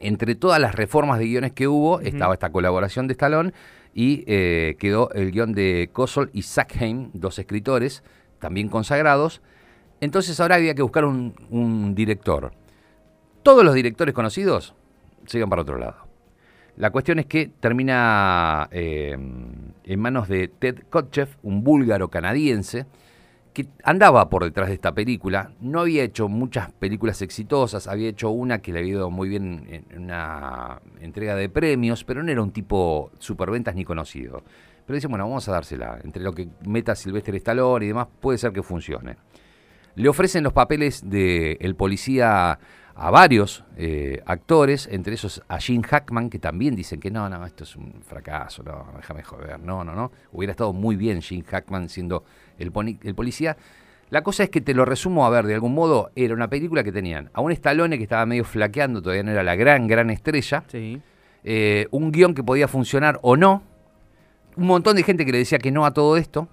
entre 0.00 0.34
todas 0.34 0.60
las 0.60 0.74
reformas 0.74 1.20
de 1.20 1.26
guiones 1.26 1.52
que 1.52 1.68
hubo, 1.68 2.00
estaba 2.00 2.34
esta 2.34 2.50
colaboración 2.50 3.06
de 3.06 3.12
Stallone 3.12 3.52
y 3.94 4.24
eh, 4.26 4.74
quedó 4.80 5.12
el 5.12 5.30
guion 5.30 5.52
de 5.52 5.90
Kosol 5.92 6.30
y 6.32 6.42
Sackheim, 6.42 7.10
dos 7.12 7.38
escritores 7.38 8.02
también 8.40 8.68
consagrados. 8.68 9.40
Entonces 10.00 10.40
ahora 10.40 10.56
había 10.56 10.74
que 10.74 10.82
buscar 10.82 11.04
un, 11.04 11.36
un 11.48 11.94
director. 11.94 12.50
Todos 13.44 13.64
los 13.64 13.74
directores 13.76 14.16
conocidos 14.16 14.74
se 15.26 15.38
iban 15.38 15.48
para 15.48 15.62
otro 15.62 15.78
lado. 15.78 16.09
La 16.80 16.88
cuestión 16.88 17.18
es 17.18 17.26
que 17.26 17.50
termina 17.60 18.66
eh, 18.72 19.12
en 19.12 20.00
manos 20.00 20.28
de 20.28 20.48
Ted 20.48 20.84
Kotcheff, 20.88 21.36
un 21.42 21.62
búlgaro 21.62 22.08
canadiense, 22.08 22.86
que 23.52 23.66
andaba 23.84 24.30
por 24.30 24.44
detrás 24.44 24.68
de 24.68 24.74
esta 24.76 24.94
película. 24.94 25.52
No 25.60 25.80
había 25.80 26.02
hecho 26.02 26.26
muchas 26.28 26.72
películas 26.72 27.20
exitosas, 27.20 27.86
había 27.86 28.08
hecho 28.08 28.30
una 28.30 28.62
que 28.62 28.72
le 28.72 28.78
había 28.78 28.92
ido 28.92 29.10
muy 29.10 29.28
bien 29.28 29.66
en 29.68 30.04
una 30.04 30.80
entrega 31.02 31.36
de 31.36 31.50
premios, 31.50 32.02
pero 32.02 32.22
no 32.22 32.32
era 32.32 32.40
un 32.40 32.50
tipo 32.50 33.10
superventas 33.18 33.74
ni 33.74 33.84
conocido. 33.84 34.42
Pero 34.86 34.94
dice, 34.94 35.06
bueno, 35.06 35.28
vamos 35.28 35.46
a 35.50 35.52
dársela. 35.52 35.98
Entre 36.02 36.22
lo 36.22 36.32
que 36.32 36.48
meta 36.64 36.94
Silvestre 36.94 37.36
Stallone 37.36 37.84
y 37.84 37.88
demás, 37.88 38.08
puede 38.20 38.38
ser 38.38 38.52
que 38.52 38.62
funcione. 38.62 39.16
Le 39.96 40.08
ofrecen 40.08 40.44
los 40.44 40.54
papeles 40.54 41.10
de 41.10 41.58
el 41.60 41.74
policía 41.74 42.58
a 42.94 43.10
varios 43.10 43.64
eh, 43.76 44.22
actores, 44.26 44.88
entre 44.90 45.14
esos 45.14 45.42
a 45.48 45.58
Gene 45.58 45.82
Hackman, 45.82 46.28
que 46.30 46.38
también 46.38 46.76
dicen 46.76 47.00
que 47.00 47.10
no, 47.10 47.28
no, 47.28 47.44
esto 47.46 47.64
es 47.64 47.76
un 47.76 48.02
fracaso, 48.02 48.62
no, 48.62 48.88
déjame 48.96 49.22
joder, 49.22 49.58
no, 49.60 49.84
no, 49.84 49.94
no. 49.94 50.12
Hubiera 50.32 50.50
estado 50.52 50.72
muy 50.72 50.96
bien 50.96 51.22
Gene 51.22 51.44
Hackman 51.44 51.88
siendo 51.88 52.24
el 52.58 52.72
policía. 52.72 53.56
La 54.10 54.22
cosa 54.22 54.42
es 54.42 54.50
que 54.50 54.60
te 54.60 54.74
lo 54.74 54.84
resumo, 54.84 55.24
a 55.24 55.30
ver, 55.30 55.46
de 55.46 55.54
algún 55.54 55.72
modo 55.72 56.10
era 56.16 56.34
una 56.34 56.50
película 56.50 56.82
que 56.82 56.90
tenían 56.92 57.30
a 57.32 57.40
un 57.40 57.52
Stallone 57.52 57.96
que 57.96 58.02
estaba 58.02 58.26
medio 58.26 58.44
flaqueando, 58.44 59.00
todavía 59.00 59.22
no 59.22 59.30
era 59.30 59.44
la 59.44 59.54
gran, 59.54 59.86
gran 59.86 60.10
estrella, 60.10 60.64
Sí. 60.66 61.00
eh, 61.44 61.86
un 61.92 62.10
guion 62.10 62.34
que 62.34 62.42
podía 62.42 62.66
funcionar 62.66 63.20
o 63.22 63.36
no, 63.36 63.62
un 64.56 64.66
montón 64.66 64.96
de 64.96 65.04
gente 65.04 65.24
que 65.24 65.32
le 65.32 65.38
decía 65.38 65.58
que 65.58 65.70
no 65.70 65.86
a 65.86 65.92
todo 65.92 66.16
esto. 66.16 66.48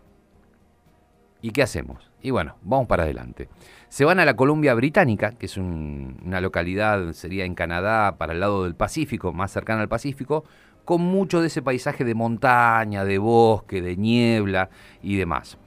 ¿Y 1.41 1.51
qué 1.51 1.61
hacemos? 1.63 2.11
Y 2.21 2.31
bueno, 2.31 2.55
vamos 2.63 2.87
para 2.87 3.03
adelante. 3.03 3.47
Se 3.89 4.05
van 4.05 4.19
a 4.19 4.25
la 4.25 4.35
Columbia 4.35 4.73
Británica, 4.73 5.31
que 5.31 5.45
es 5.45 5.57
un- 5.57 6.19
una 6.25 6.41
localidad, 6.41 7.13
sería 7.13 7.45
en 7.45 7.53
Canadá, 7.55 8.17
para 8.17 8.33
el 8.33 8.39
lado 8.39 8.63
del 8.63 8.75
Pacífico, 8.75 9.33
más 9.33 9.51
cercana 9.51 9.81
al 9.81 9.87
Pacífico, 9.87 10.43
con 10.83 11.01
mucho 11.01 11.41
de 11.41 11.47
ese 11.47 11.61
paisaje 11.61 12.03
de 12.05 12.15
montaña, 12.15 13.05
de 13.05 13.17
bosque, 13.17 13.81
de 13.81 13.95
niebla 13.97 14.69
y 15.03 15.15
demás. 15.17 15.57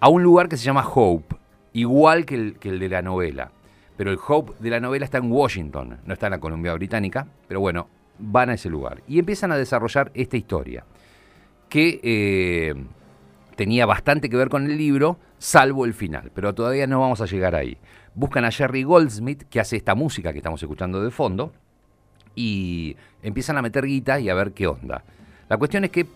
A 0.00 0.08
un 0.08 0.22
lugar 0.22 0.48
que 0.48 0.56
se 0.56 0.64
llama 0.64 0.86
Hope, 0.86 1.36
igual 1.72 2.24
que 2.26 2.34
el, 2.34 2.58
que 2.58 2.70
el 2.70 2.78
de 2.78 2.88
la 2.88 3.02
novela. 3.02 3.52
Pero 3.96 4.10
el 4.10 4.18
Hope 4.26 4.54
de 4.58 4.70
la 4.70 4.80
novela 4.80 5.04
está 5.04 5.18
en 5.18 5.30
Washington, 5.30 5.98
no 6.04 6.12
está 6.14 6.26
en 6.26 6.32
la 6.32 6.40
Columbia 6.40 6.74
Británica, 6.74 7.26
pero 7.46 7.60
bueno, 7.60 7.86
van 8.18 8.50
a 8.50 8.54
ese 8.54 8.68
lugar. 8.68 9.02
Y 9.06 9.18
empiezan 9.18 9.52
a 9.52 9.56
desarrollar 9.56 10.10
esta 10.14 10.36
historia, 10.36 10.84
que 11.68 12.00
eh, 12.02 12.74
tenía 13.62 13.86
bastante 13.86 14.28
que 14.28 14.36
ver 14.36 14.48
con 14.48 14.66
el 14.66 14.76
libro, 14.76 15.18
salvo 15.38 15.84
el 15.84 15.94
final, 15.94 16.32
pero 16.34 16.52
todavía 16.52 16.88
no 16.88 16.98
vamos 16.98 17.20
a 17.20 17.26
llegar 17.26 17.54
ahí. 17.54 17.78
Buscan 18.12 18.44
a 18.44 18.50
Jerry 18.50 18.82
Goldsmith, 18.82 19.44
que 19.44 19.60
hace 19.60 19.76
esta 19.76 19.94
música 19.94 20.32
que 20.32 20.38
estamos 20.38 20.60
escuchando 20.60 21.00
de 21.00 21.12
fondo, 21.12 21.52
y 22.34 22.96
empiezan 23.22 23.58
a 23.58 23.62
meter 23.62 23.86
guita 23.86 24.18
y 24.18 24.28
a 24.28 24.34
ver 24.34 24.50
qué 24.50 24.66
onda. 24.66 25.04
La 25.48 25.58
cuestión 25.58 25.84
es 25.84 25.90
que, 25.92 26.08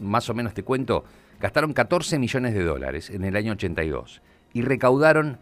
más 0.00 0.30
o 0.30 0.34
menos 0.34 0.54
te 0.54 0.62
cuento, 0.62 1.04
gastaron 1.38 1.74
14 1.74 2.18
millones 2.18 2.54
de 2.54 2.64
dólares 2.64 3.10
en 3.10 3.24
el 3.24 3.36
año 3.36 3.52
82 3.52 4.22
y 4.54 4.62
recaudaron 4.62 5.36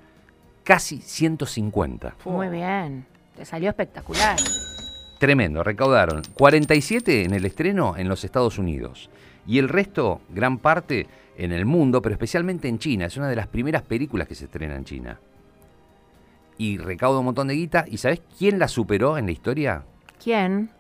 casi 0.65 1.01
150. 1.01 2.17
Muy 2.25 2.49
bien. 2.49 3.07
Te 3.37 3.45
salió 3.45 3.69
espectacular. 3.69 4.37
Tremendo, 5.21 5.63
recaudaron 5.63 6.23
47 6.35 7.23
en 7.23 7.35
el 7.35 7.45
estreno 7.45 7.97
en 7.97 8.09
los 8.09 8.25
Estados 8.25 8.59
Unidos 8.59 9.11
y 9.47 9.59
el 9.59 9.69
resto, 9.69 10.21
gran 10.31 10.59
parte, 10.59 11.07
en 11.37 11.53
el 11.53 11.67
mundo, 11.67 12.01
pero 12.01 12.15
especialmente 12.15 12.69
en 12.69 12.79
China. 12.79 13.07
Es 13.07 13.17
una 13.17 13.29
de 13.29 13.37
las 13.37 13.47
primeras 13.49 13.83
películas 13.83 14.29
que 14.29 14.35
se 14.35 14.45
estrena 14.45 14.77
en 14.77 14.85
China. 14.85 15.19
Y 16.59 16.79
recauda 16.79 17.19
un 17.19 17.25
montón 17.25 17.49
de 17.49 17.55
guita. 17.55 17.85
¿Y 17.89 17.99
sabes 17.99 18.23
quién 18.39 18.59
la 18.59 18.69
superó 18.69 19.19
en 19.19 19.27
la 19.27 19.33
historia? 19.33 19.83
¿Quién? 20.23 20.71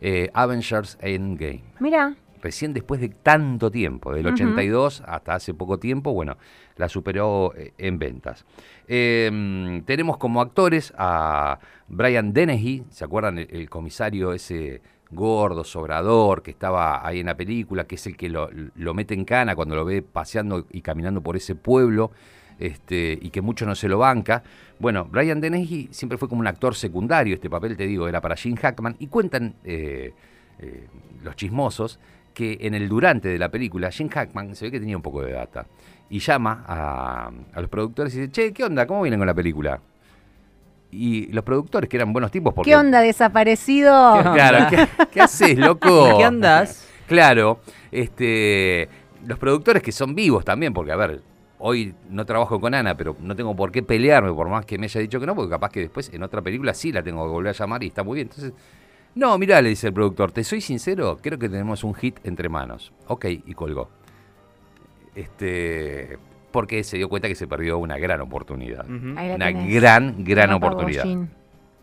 Eh, 0.00 0.30
Avengers 0.32 0.96
Endgame. 1.00 1.62
Mira, 1.78 2.14
Recién 2.42 2.72
después 2.72 3.02
de 3.02 3.10
tanto 3.10 3.70
tiempo, 3.70 4.14
del 4.14 4.24
Ujú. 4.24 4.32
82 4.34 5.02
hasta 5.06 5.34
hace 5.34 5.52
poco 5.52 5.78
tiempo, 5.78 6.14
bueno, 6.14 6.38
la 6.76 6.88
superó 6.88 7.52
eh, 7.54 7.74
en 7.76 7.98
ventas. 7.98 8.46
Eh, 8.88 9.82
tenemos 9.84 10.16
como 10.16 10.40
actores 10.40 10.90
a 10.96 11.58
Brian 11.86 12.32
Dennehy, 12.32 12.84
¿se 12.88 13.04
acuerdan? 13.04 13.40
El, 13.40 13.48
el 13.50 13.68
comisario 13.68 14.32
ese 14.32 14.80
gordo, 15.10 15.64
sobrador, 15.64 16.42
que 16.42 16.50
estaba 16.50 17.06
ahí 17.06 17.20
en 17.20 17.26
la 17.26 17.36
película, 17.36 17.84
que 17.84 17.96
es 17.96 18.06
el 18.06 18.16
que 18.16 18.28
lo, 18.28 18.48
mete 18.94 19.14
en 19.14 19.24
cana 19.24 19.56
cuando 19.56 19.74
lo 19.74 19.84
ve 19.84 20.02
paseando 20.02 20.66
y 20.70 20.82
caminando 20.82 21.20
por 21.20 21.36
ese 21.36 21.54
pueblo. 21.54 22.10
Este, 22.58 23.18
y 23.20 23.30
que 23.30 23.40
mucho 23.40 23.64
no 23.64 23.74
se 23.74 23.88
lo 23.88 23.96
banca. 23.98 24.42
Bueno, 24.78 25.06
Brian 25.06 25.40
Dennehy 25.40 25.88
siempre 25.92 26.18
fue 26.18 26.28
como 26.28 26.40
un 26.40 26.46
actor 26.46 26.74
secundario, 26.74 27.34
este 27.34 27.48
papel, 27.48 27.74
te 27.74 27.86
digo, 27.86 28.06
era 28.06 28.20
para 28.20 28.36
Gene 28.36 28.58
Hackman, 28.58 28.96
y 28.98 29.06
cuentan 29.06 29.54
eh, 29.64 30.12
eh, 30.58 30.86
los 31.22 31.36
chismosos 31.36 31.98
que 32.34 32.58
en 32.60 32.74
el 32.74 32.86
durante 32.86 33.28
de 33.28 33.38
la 33.38 33.48
película, 33.48 33.90
Gene 33.90 34.10
Hackman 34.10 34.54
se 34.54 34.66
ve 34.66 34.72
que 34.72 34.80
tenía 34.80 34.96
un 34.96 35.02
poco 35.02 35.22
de 35.22 35.32
data, 35.32 35.66
y 36.10 36.18
llama 36.18 36.62
a, 36.66 37.30
a 37.54 37.60
los 37.62 37.70
productores 37.70 38.14
y 38.14 38.20
dice, 38.20 38.30
che, 38.30 38.52
¿qué 38.52 38.64
onda? 38.64 38.86
¿Cómo 38.86 39.00
vienen 39.00 39.20
con 39.20 39.26
la 39.26 39.34
película? 39.34 39.80
Y 40.92 41.26
los 41.32 41.44
productores, 41.44 41.88
que 41.88 41.96
eran 41.96 42.12
buenos 42.12 42.30
tipos, 42.30 42.52
porque... 42.52 42.70
¿qué 42.70 42.76
onda 42.76 43.00
desaparecido? 43.00 44.14
¿Qué 44.14 44.28
onda? 44.28 44.32
Claro, 44.32 44.66
¿qué, 44.70 45.06
qué 45.12 45.20
haces, 45.20 45.56
loco? 45.58 46.08
¿En 46.08 46.16
qué 46.16 46.24
andas? 46.24 46.88
Claro, 47.06 47.60
este, 47.92 48.88
los 49.26 49.38
productores 49.38 49.82
que 49.82 49.92
son 49.92 50.14
vivos 50.14 50.44
también, 50.44 50.72
porque 50.72 50.92
a 50.92 50.96
ver, 50.96 51.22
hoy 51.58 51.94
no 52.08 52.24
trabajo 52.24 52.60
con 52.60 52.74
Ana, 52.74 52.96
pero 52.96 53.16
no 53.20 53.36
tengo 53.36 53.54
por 53.54 53.70
qué 53.70 53.82
pelearme 53.82 54.32
por 54.32 54.48
más 54.48 54.64
que 54.64 54.78
me 54.78 54.86
haya 54.86 55.00
dicho 55.00 55.20
que 55.20 55.26
no, 55.26 55.34
porque 55.34 55.50
capaz 55.50 55.70
que 55.70 55.80
después 55.80 56.10
en 56.12 56.22
otra 56.22 56.42
película 56.42 56.74
sí 56.74 56.90
la 56.90 57.02
tengo 57.02 57.24
que 57.24 57.30
volver 57.30 57.50
a 57.50 57.58
llamar 57.58 57.82
y 57.84 57.88
está 57.88 58.02
muy 58.02 58.16
bien. 58.16 58.28
Entonces, 58.28 58.52
no, 59.14 59.36
mirá, 59.38 59.60
le 59.60 59.68
dice 59.68 59.88
el 59.88 59.92
productor, 59.92 60.32
te 60.32 60.42
soy 60.42 60.60
sincero, 60.60 61.18
creo 61.20 61.38
que 61.38 61.48
tenemos 61.48 61.84
un 61.84 61.94
hit 61.94 62.18
entre 62.24 62.48
manos. 62.48 62.92
Ok, 63.06 63.26
y 63.26 63.54
colgó. 63.54 63.90
Este, 65.14 66.18
porque 66.50 66.84
se 66.84 66.96
dio 66.96 67.08
cuenta 67.08 67.28
que 67.28 67.34
se 67.34 67.46
perdió 67.46 67.78
una 67.78 67.98
gran 67.98 68.20
oportunidad. 68.20 68.88
Una 68.88 69.22
tenés. 69.36 69.74
gran, 69.74 70.24
gran 70.24 70.50
No 70.50 70.56
oportunidad. 70.56 71.04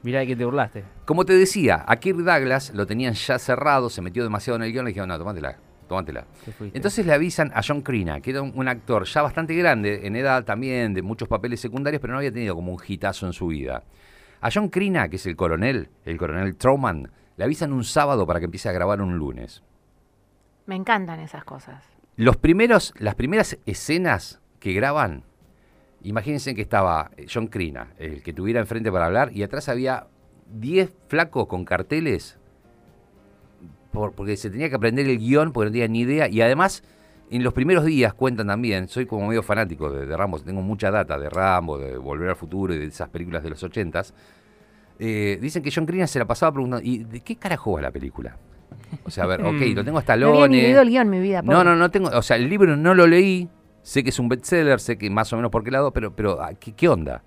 Mirá 0.03 0.19
de 0.19 0.27
que 0.27 0.35
te 0.35 0.45
burlaste. 0.45 0.83
Como 1.05 1.25
te 1.25 1.33
decía, 1.33 1.83
a 1.87 1.95
Kirk 1.97 2.19
Douglas 2.19 2.71
lo 2.73 2.85
tenían 2.85 3.13
ya 3.13 3.39
cerrado, 3.39 3.89
se 3.89 4.01
metió 4.01 4.23
demasiado 4.23 4.57
en 4.57 4.63
el 4.63 4.71
guion, 4.71 4.85
le 4.85 4.89
dijeron, 4.89 5.09
no, 5.09 5.17
tomátela, 5.17 5.57
tomátela. 5.87 6.25
Entonces 6.73 7.05
le 7.05 7.13
avisan 7.13 7.51
a 7.53 7.61
John 7.65 7.81
Crina, 7.81 8.21
que 8.21 8.29
era 8.31 8.41
un, 8.41 8.53
un 8.55 8.67
actor 8.67 9.05
ya 9.05 9.21
bastante 9.21 9.55
grande, 9.55 10.05
en 10.05 10.15
edad 10.15 10.45
también, 10.45 10.93
de 10.93 11.01
muchos 11.01 11.27
papeles 11.27 11.59
secundarios, 11.59 11.99
pero 11.99 12.13
no 12.13 12.19
había 12.19 12.31
tenido 12.31 12.55
como 12.55 12.73
un 12.73 12.79
hitazo 12.85 13.25
en 13.25 13.33
su 13.33 13.47
vida. 13.47 13.83
A 14.39 14.49
John 14.53 14.69
Crina, 14.69 15.09
que 15.09 15.15
es 15.15 15.25
el 15.25 15.35
coronel, 15.35 15.89
el 16.05 16.17
coronel 16.17 16.55
Trowman, 16.55 17.11
le 17.35 17.43
avisan 17.43 17.73
un 17.73 17.83
sábado 17.83 18.25
para 18.27 18.39
que 18.39 18.45
empiece 18.45 18.69
a 18.69 18.71
grabar 18.71 19.01
un 19.01 19.17
lunes. 19.17 19.63
Me 20.67 20.75
encantan 20.75 21.19
esas 21.19 21.43
cosas. 21.43 21.83
Los 22.17 22.37
primeros, 22.37 22.93
las 22.97 23.15
primeras 23.15 23.57
escenas 23.65 24.41
que 24.59 24.73
graban, 24.73 25.23
imagínense 26.03 26.55
que 26.55 26.61
estaba 26.61 27.11
John 27.31 27.47
Crina, 27.47 27.93
el 27.97 28.21
que 28.23 28.33
tuviera 28.33 28.59
enfrente 28.59 28.91
para 28.91 29.05
hablar, 29.05 29.31
y 29.33 29.43
atrás 29.43 29.69
había 29.69 30.07
10 30.53 30.91
flacos 31.07 31.47
con 31.47 31.65
carteles, 31.65 32.37
por- 33.91 34.13
porque 34.13 34.37
se 34.37 34.49
tenía 34.49 34.69
que 34.69 34.75
aprender 34.75 35.07
el 35.07 35.17
guion, 35.17 35.51
porque 35.51 35.67
no 35.67 35.71
tenía 35.71 35.87
ni 35.87 35.99
idea, 36.01 36.27
y 36.27 36.41
además, 36.41 36.83
en 37.29 37.43
los 37.43 37.53
primeros 37.53 37.83
días 37.85 38.13
cuentan 38.13 38.47
también, 38.47 38.87
soy 38.87 39.05
como 39.05 39.27
medio 39.27 39.43
fanático 39.43 39.89
de, 39.89 40.05
de 40.05 40.17
Rambo, 40.17 40.39
tengo 40.39 40.61
mucha 40.61 40.91
data 40.91 41.17
de 41.17 41.29
Rambo, 41.29 41.77
de 41.77 41.97
Volver 41.97 42.29
al 42.29 42.35
Futuro 42.35 42.73
y 42.73 42.77
de 42.77 42.85
esas 42.85 43.09
películas 43.09 43.43
de 43.43 43.49
los 43.49 43.61
ochentas, 43.63 44.13
eh, 44.99 45.37
dicen 45.41 45.61
que 45.61 45.71
John 45.73 45.85
Crina 45.85 46.07
se 46.07 46.19
la 46.19 46.25
pasaba 46.25 46.51
preguntando, 46.53 46.85
¿y 46.87 47.03
de 47.03 47.21
qué 47.21 47.35
carajo 47.35 47.73
va 47.73 47.81
la 47.81 47.91
película? 47.91 48.37
O 49.03 49.09
sea, 49.11 49.25
a 49.25 49.27
ver, 49.27 49.41
ok, 49.41 49.61
lo 49.75 49.83
tengo 49.83 49.97
hasta 49.99 50.15
No 50.17 50.29
había 50.33 50.47
ni 50.47 50.61
leído 50.61 50.81
el 50.81 50.89
guion 50.89 51.09
mi 51.09 51.19
vida. 51.19 51.41
no, 51.41 51.63
no, 51.63 51.75
no 51.75 51.91
tengo. 51.91 52.09
O 52.09 52.21
sea, 52.21 52.37
el 52.37 52.49
libro 52.49 52.75
no 52.77 52.93
lo 52.93 53.05
leí. 53.07 53.47
Sé 53.87 54.03
que 54.03 54.09
es 54.09 54.19
un 54.19 54.27
bestseller, 54.27 54.81
sé 54.81 54.97
que 54.97 55.09
más 55.09 55.31
o 55.31 55.37
menos 55.37 55.49
por 55.49 55.63
qué 55.63 55.71
lado, 55.71 55.93
pero, 55.93 56.13
pero 56.13 56.41
ah, 56.41 56.51
¿qué, 56.59 56.73
qué 56.73 56.89
onda? 56.89 57.23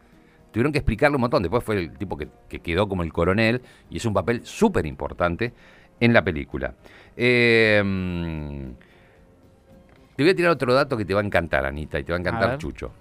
Tuvieron 0.52 0.72
que 0.72 0.78
explicarle 0.80 1.16
un 1.16 1.22
montón. 1.22 1.42
Después 1.42 1.64
fue 1.64 1.78
el 1.78 1.96
tipo 1.96 2.18
que, 2.18 2.28
que 2.50 2.60
quedó 2.60 2.86
como 2.86 3.02
el 3.02 3.14
coronel 3.14 3.62
y 3.88 3.96
es 3.96 4.04
un 4.04 4.12
papel 4.12 4.44
súper 4.44 4.84
importante 4.84 5.54
en 6.00 6.12
la 6.12 6.22
película. 6.22 6.74
Eh, 7.16 7.82
mm, 7.82 8.72
te 10.14 10.22
voy 10.22 10.32
a 10.32 10.36
tirar 10.36 10.50
otro 10.52 10.74
dato 10.74 10.98
que 10.98 11.06
te 11.06 11.14
va 11.14 11.22
a 11.22 11.24
encantar, 11.24 11.64
Anita, 11.64 11.98
y 11.98 12.04
te 12.04 12.12
va 12.12 12.18
a 12.18 12.20
encantar. 12.20 12.58
Chucho. 12.58 12.92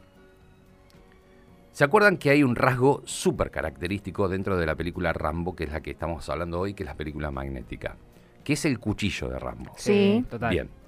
¿Se 1.73 1.83
acuerdan 1.83 2.15
que 2.15 2.29
hay 2.29 2.43
un 2.43 2.55
rasgo 2.55 3.01
súper 3.03 3.51
característico 3.51 4.29
dentro 4.29 4.55
de 4.55 4.65
la 4.67 4.75
película 4.75 5.11
Rambo, 5.11 5.53
que 5.53 5.65
es 5.65 5.73
la 5.73 5.81
que 5.81 5.91
estamos 5.91 6.29
hablando 6.29 6.61
hoy, 6.61 6.73
que 6.73 6.83
es 6.83 6.87
la 6.87 6.95
película 6.95 7.29
magnética? 7.29 7.97
Que 8.41 8.53
es 8.53 8.63
el 8.63 8.79
cuchillo 8.79 9.27
de 9.27 9.37
Rambo. 9.37 9.73
Sí. 9.75 10.25
Total. 10.29 10.49
Bien. 10.49 10.78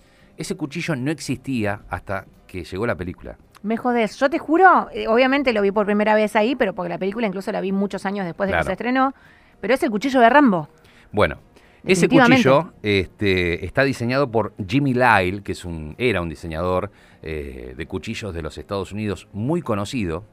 Ese 0.42 0.56
cuchillo 0.56 0.96
no 0.96 1.12
existía 1.12 1.82
hasta 1.88 2.26
que 2.48 2.64
llegó 2.64 2.88
la 2.88 2.96
película. 2.96 3.38
Me 3.62 3.78
jodés. 3.78 4.18
Yo 4.18 4.28
te 4.28 4.40
juro, 4.40 4.90
eh, 4.92 5.08
obviamente 5.08 5.54
lo 5.54 5.62
vi 5.62 5.70
por 5.72 5.86
primera 5.86 6.16
vez 6.16 6.36
ahí, 6.36 6.56
pero 6.56 6.74
porque 6.74 6.90
la 6.90 6.98
película 6.98 7.28
incluso 7.28 7.52
la 7.52 7.62
vi 7.62 7.72
muchos 7.72 8.08
años 8.08 8.26
después 8.26 8.48
de 8.48 8.54
Claro. 8.54 8.64
que 8.64 8.70
se 8.70 8.72
estrenó. 8.74 9.14
Pero 9.60 9.76
es 9.76 9.84
el 9.84 9.92
cuchillo 9.92 10.20
de 10.20 10.28
Rambo. 10.32 10.68
Bueno, 11.12 11.38
ese 11.84 12.08
Definitivamente. 12.08 12.38
cuchillo 12.50 12.74
este, 12.82 13.64
está 13.64 13.84
diseñado 13.84 14.32
por 14.32 14.54
Jimmy 14.68 14.96
Lyle, 14.96 15.44
que 15.44 15.52
es 15.52 15.64
un, 15.64 15.94
era 16.00 16.24
un 16.24 16.30
diseñador 16.30 16.90
eh, 17.22 17.76
de 17.78 17.86
cuchillos 17.86 18.34
de 18.34 18.42
los 18.42 18.58
Estados 18.58 18.92
Unidos 18.92 19.28
muy 19.34 19.62
conocido. 19.62 20.24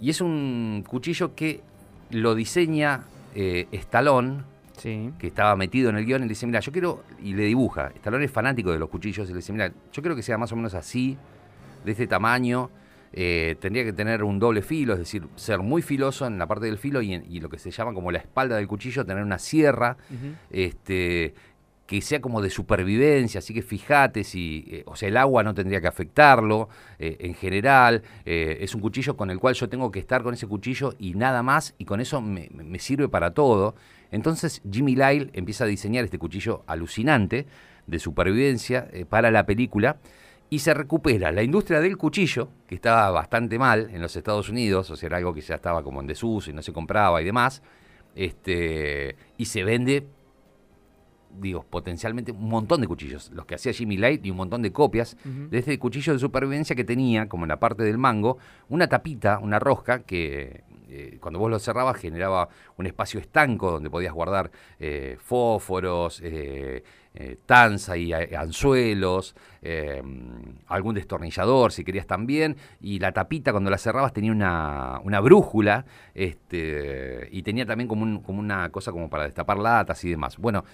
Y 0.00 0.10
es 0.10 0.20
un 0.20 0.84
cuchillo 0.86 1.34
que 1.34 1.62
lo 2.10 2.34
diseña 2.34 3.04
eh, 3.34 3.68
Stallone, 3.72 4.42
Sí. 4.76 5.12
que 5.18 5.26
estaba 5.28 5.56
metido 5.56 5.90
en 5.90 5.96
el 5.96 6.04
guion, 6.06 6.20
y 6.22 6.24
le 6.24 6.28
dice, 6.30 6.46
mira, 6.46 6.60
yo 6.60 6.70
quiero, 6.72 7.02
y 7.22 7.34
le 7.34 7.44
dibuja, 7.44 7.92
Stallone 7.96 8.24
es 8.24 8.30
fanático 8.30 8.70
de 8.72 8.78
los 8.78 8.88
cuchillos, 8.88 9.28
y 9.28 9.32
le 9.32 9.36
dice, 9.38 9.52
mira, 9.52 9.68
yo 9.92 10.02
quiero 10.02 10.14
que 10.16 10.22
sea 10.22 10.38
más 10.38 10.52
o 10.52 10.56
menos 10.56 10.74
así, 10.74 11.16
de 11.84 11.92
este 11.92 12.06
tamaño, 12.06 12.70
eh, 13.12 13.56
tendría 13.60 13.84
que 13.84 13.92
tener 13.92 14.22
un 14.24 14.38
doble 14.38 14.60
filo, 14.62 14.92
es 14.94 14.98
decir, 14.98 15.22
ser 15.36 15.60
muy 15.60 15.80
filoso 15.80 16.26
en 16.26 16.38
la 16.38 16.46
parte 16.46 16.66
del 16.66 16.76
filo 16.78 17.00
y, 17.00 17.14
en- 17.14 17.24
y 17.30 17.40
lo 17.40 17.48
que 17.48 17.58
se 17.58 17.70
llama 17.70 17.94
como 17.94 18.10
la 18.10 18.18
espalda 18.18 18.56
del 18.56 18.66
cuchillo, 18.66 19.04
tener 19.06 19.22
una 19.22 19.38
sierra, 19.38 19.96
este, 20.50 21.34
que 21.86 22.02
sea 22.02 22.20
como 22.20 22.42
de 22.42 22.50
supervivencia, 22.50 23.38
así 23.38 23.54
que 23.54 23.62
fíjate 23.62 24.24
si, 24.24 24.64
eh, 24.68 24.82
o 24.86 24.96
sea, 24.96 25.08
el 25.08 25.16
agua 25.16 25.44
no 25.44 25.54
tendría 25.54 25.80
que 25.80 25.86
afectarlo 25.86 26.68
eh, 26.98 27.16
en 27.20 27.34
general, 27.34 28.02
eh, 28.24 28.58
es 28.60 28.74
un 28.74 28.80
cuchillo 28.80 29.16
con 29.16 29.30
el 29.30 29.38
cual 29.38 29.54
yo 29.54 29.68
tengo 29.68 29.92
que 29.92 30.00
estar 30.00 30.24
con 30.24 30.34
ese 30.34 30.48
cuchillo 30.48 30.94
y 30.98 31.14
nada 31.14 31.44
más, 31.44 31.74
y 31.78 31.84
con 31.84 32.00
eso 32.00 32.20
me, 32.20 32.48
me 32.52 32.78
sirve 32.80 33.08
para 33.08 33.30
todo. 33.32 33.76
Entonces 34.10 34.62
Jimmy 34.70 34.94
Lyle 34.94 35.30
empieza 35.32 35.64
a 35.64 35.66
diseñar 35.66 36.04
este 36.04 36.18
cuchillo 36.18 36.62
alucinante 36.66 37.46
de 37.86 37.98
supervivencia 37.98 38.88
para 39.08 39.30
la 39.30 39.46
película 39.46 39.98
y 40.48 40.60
se 40.60 40.74
recupera. 40.74 41.32
La 41.32 41.42
industria 41.42 41.80
del 41.80 41.96
cuchillo, 41.96 42.48
que 42.66 42.76
estaba 42.76 43.10
bastante 43.10 43.58
mal 43.58 43.90
en 43.92 44.00
los 44.00 44.14
Estados 44.16 44.48
Unidos, 44.48 44.90
o 44.90 44.96
sea, 44.96 45.08
era 45.08 45.16
algo 45.18 45.34
que 45.34 45.40
ya 45.40 45.56
estaba 45.56 45.82
como 45.82 46.00
en 46.00 46.06
desuso 46.06 46.50
y 46.50 46.52
no 46.52 46.62
se 46.62 46.72
compraba 46.72 47.20
y 47.20 47.24
demás, 47.24 47.62
este, 48.14 49.16
y 49.36 49.44
se 49.46 49.64
vende, 49.64 50.06
digo, 51.38 51.64
potencialmente 51.68 52.32
un 52.32 52.48
montón 52.48 52.80
de 52.80 52.86
cuchillos, 52.86 53.30
los 53.32 53.44
que 53.44 53.56
hacía 53.56 53.72
Jimmy 53.72 53.96
Light 53.96 54.24
y 54.24 54.30
un 54.30 54.36
montón 54.36 54.62
de 54.62 54.72
copias 54.72 55.16
de 55.24 55.58
este 55.58 55.78
cuchillo 55.78 56.12
de 56.12 56.18
supervivencia 56.18 56.76
que 56.76 56.84
tenía, 56.84 57.28
como 57.28 57.44
en 57.44 57.48
la 57.48 57.58
parte 57.58 57.82
del 57.82 57.98
mango, 57.98 58.38
una 58.68 58.88
tapita, 58.88 59.38
una 59.40 59.58
rosca 59.58 60.00
que 60.00 60.62
eh, 60.88 61.18
cuando 61.20 61.38
vos 61.38 61.50
lo 61.50 61.58
cerrabas 61.58 61.96
generaba 61.98 62.48
un 62.76 62.86
espacio 62.86 63.18
estanco 63.20 63.70
donde 63.70 63.90
podías 63.90 64.12
guardar 64.12 64.50
eh, 64.78 65.16
fósforos, 65.20 66.20
eh, 66.22 66.82
tanza 67.46 67.96
y 67.96 68.12
anzuelos, 68.12 69.34
eh, 69.62 70.02
algún 70.66 70.94
destornillador 70.94 71.72
si 71.72 71.82
querías 71.82 72.06
también, 72.06 72.56
y 72.80 72.98
la 72.98 73.12
tapita 73.12 73.52
cuando 73.52 73.70
la 73.70 73.78
cerrabas 73.78 74.12
tenía 74.12 74.32
una, 74.32 75.00
una 75.02 75.20
brújula 75.20 75.86
este, 76.14 77.28
y 77.32 77.42
tenía 77.42 77.64
también 77.66 77.88
como, 77.88 78.02
un- 78.02 78.20
como 78.20 78.38
una 78.40 78.68
cosa 78.70 78.92
como 78.92 79.08
para 79.08 79.24
destapar 79.24 79.58
latas 79.58 80.04
y 80.04 80.10
demás. 80.10 80.36
Bueno, 80.36 80.64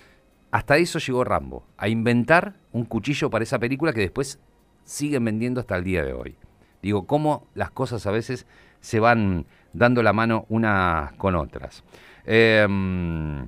hasta 0.50 0.76
eso 0.76 0.98
llegó 0.98 1.24
Rambo, 1.24 1.64
a 1.76 1.88
inventar 1.88 2.54
un 2.72 2.84
cuchillo 2.84 3.30
para 3.30 3.44
esa 3.44 3.58
película 3.58 3.92
que 3.92 4.00
después 4.00 4.38
siguen 4.84 5.24
vendiendo 5.24 5.60
hasta 5.60 5.76
el 5.76 5.84
día 5.84 6.04
de 6.04 6.12
hoy. 6.12 6.36
Digo, 6.82 7.06
cómo 7.06 7.46
las 7.54 7.70
cosas 7.70 8.06
a 8.06 8.10
veces 8.10 8.46
se 8.80 8.98
van 8.98 9.46
dando 9.72 10.02
la 10.02 10.12
mano 10.12 10.46
unas 10.48 11.12
con 11.14 11.34
otras. 11.34 11.82
Em, 12.24 13.46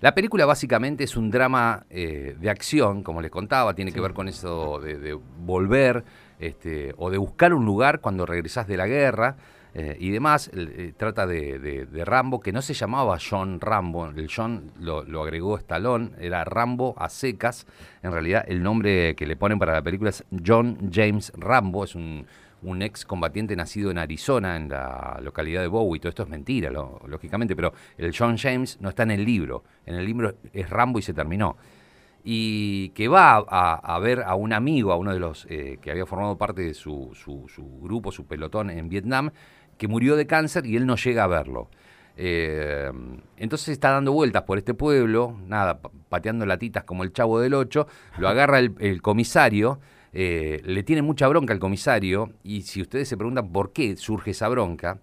la 0.00 0.14
película 0.14 0.44
básicamente 0.46 1.04
es 1.04 1.16
un 1.16 1.30
drama 1.30 1.84
eh, 1.90 2.36
de 2.38 2.50
acción, 2.50 3.02
como 3.02 3.20
les 3.22 3.30
contaba, 3.30 3.74
tiene 3.74 3.92
que 3.92 4.00
ver 4.00 4.12
con 4.12 4.28
eso 4.28 4.78
de, 4.80 4.98
de 4.98 5.18
volver 5.38 6.04
este, 6.38 6.94
o 6.98 7.10
de 7.10 7.18
buscar 7.18 7.54
un 7.54 7.64
lugar 7.64 8.00
cuando 8.00 8.26
regresás 8.26 8.66
de 8.68 8.76
la 8.76 8.86
guerra 8.86 9.36
eh, 9.74 9.96
y 9.98 10.10
demás. 10.10 10.50
Eh, 10.54 10.92
trata 10.96 11.26
de, 11.26 11.58
de- 11.58 11.86
de 11.86 12.04
Rambo, 12.04 12.40
que 12.40 12.52
no 12.52 12.60
se 12.60 12.74
llamaba 12.74 13.16
John 13.18 13.58
Rambo, 13.60 14.06
el 14.06 14.28
John 14.34 14.70
lo, 14.80 15.02
lo 15.04 15.22
agregó 15.22 15.56
Stallone, 15.56 16.10
era 16.20 16.44
Rambo 16.44 16.94
a 16.98 17.08
secas. 17.08 17.66
En 18.02 18.12
realidad 18.12 18.44
el 18.46 18.62
nombre 18.62 19.14
que 19.16 19.26
le 19.26 19.36
ponen 19.36 19.58
para 19.58 19.72
la 19.72 19.82
película 19.82 20.10
es 20.10 20.24
John 20.46 20.90
James 20.92 21.32
Rambo, 21.36 21.84
es 21.84 21.94
un, 21.94 22.26
un 22.66 22.82
ex 22.82 23.04
combatiente 23.04 23.54
nacido 23.56 23.90
en 23.90 23.98
Arizona, 23.98 24.56
en 24.56 24.68
la 24.68 25.18
localidad 25.22 25.62
de 25.62 25.68
Bowie. 25.68 26.00
Todo 26.00 26.10
esto 26.10 26.22
es 26.24 26.28
mentira, 26.28 26.70
lógicamente, 26.70 27.54
pero 27.56 27.72
el 27.96 28.14
John 28.16 28.36
James 28.36 28.78
no 28.80 28.88
está 28.88 29.04
en 29.04 29.12
el 29.12 29.24
libro. 29.24 29.64
En 29.86 29.94
el 29.94 30.04
libro 30.04 30.34
es 30.52 30.68
Rambo 30.68 30.98
y 30.98 31.02
se 31.02 31.14
terminó. 31.14 31.56
Y 32.24 32.88
que 32.90 33.06
va 33.06 33.36
a, 33.36 33.98
ver 34.00 34.22
a 34.26 34.34
un 34.34 34.52
amigo, 34.52 34.90
a 34.92 34.96
uno 34.96 35.12
de 35.12 35.20
los 35.20 35.46
eh, 35.48 35.78
que 35.80 35.92
había 35.92 36.06
formado 36.06 36.36
parte 36.36 36.62
de 36.62 36.74
su, 36.74 37.12
su- 37.14 37.46
grupo, 37.80 38.10
su 38.10 38.26
pelotón 38.26 38.68
en 38.70 38.88
Vietnam, 38.88 39.30
que 39.78 39.86
murió 39.86 40.16
de 40.16 40.26
cáncer 40.26 40.66
y 40.66 40.76
él 40.76 40.86
no 40.86 40.96
llega 40.96 41.22
a 41.24 41.28
verlo. 41.28 41.68
Eh, 42.16 42.90
entonces 43.36 43.68
está 43.68 43.90
dando 43.90 44.10
vueltas 44.10 44.42
por 44.42 44.58
este 44.58 44.74
pueblo, 44.74 45.36
nada, 45.46 45.80
pa- 45.80 45.90
pateando 46.08 46.46
latitas 46.46 46.82
como 46.82 47.04
el 47.04 47.12
chavo 47.12 47.38
del 47.38 47.54
8, 47.54 47.86
lo 48.18 48.28
agarra 48.28 48.58
el 48.58 49.02
comisario, 49.02 49.78
eh, 50.18 50.62
le 50.64 50.82
tiene 50.82 51.02
mucha 51.02 51.28
bronca 51.28 51.52
al 51.52 51.58
comisario, 51.60 52.32
y 52.42 52.62
si 52.62 52.80
ustedes 52.80 53.06
se 53.06 53.16
preguntan 53.18 53.52
por 53.52 53.72
qué 53.72 53.96
surge 53.96 54.30
esa 54.30 54.48
bronca, 54.48 54.98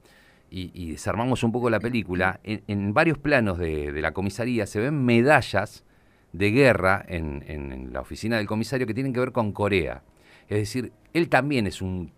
y, 0.50 0.72
y 0.74 0.91
desarmamos 0.91 1.43
un 1.43 1.51
poco 1.51 1.70
la 1.70 1.79
película, 1.79 2.39
en, 2.43 2.63
en 2.67 2.93
varios 2.93 3.17
planos 3.20 3.58
de, 3.60 3.91
de 3.91 4.01
la 4.01 4.12
comisaría 4.12 4.65
se 4.65 4.79
ven 4.79 5.05
medallas 5.05 5.84
de 6.32 6.50
guerra 6.51 7.05
en, 7.08 7.43
en- 7.48 7.72
en 7.72 7.93
la 7.93 8.01
oficina 8.01 8.38
del 8.38 8.48
comisario 8.48 8.88
que 8.88 8.93
tienen 8.96 9.13
que 9.13 9.20
ver 9.20 9.32
con 9.32 9.51
Corea. 9.51 10.01
Es 10.50 10.58
decir, 10.58 10.91
él 11.13 11.29
también 11.29 11.67
es 11.67 11.82
un 11.82 12.12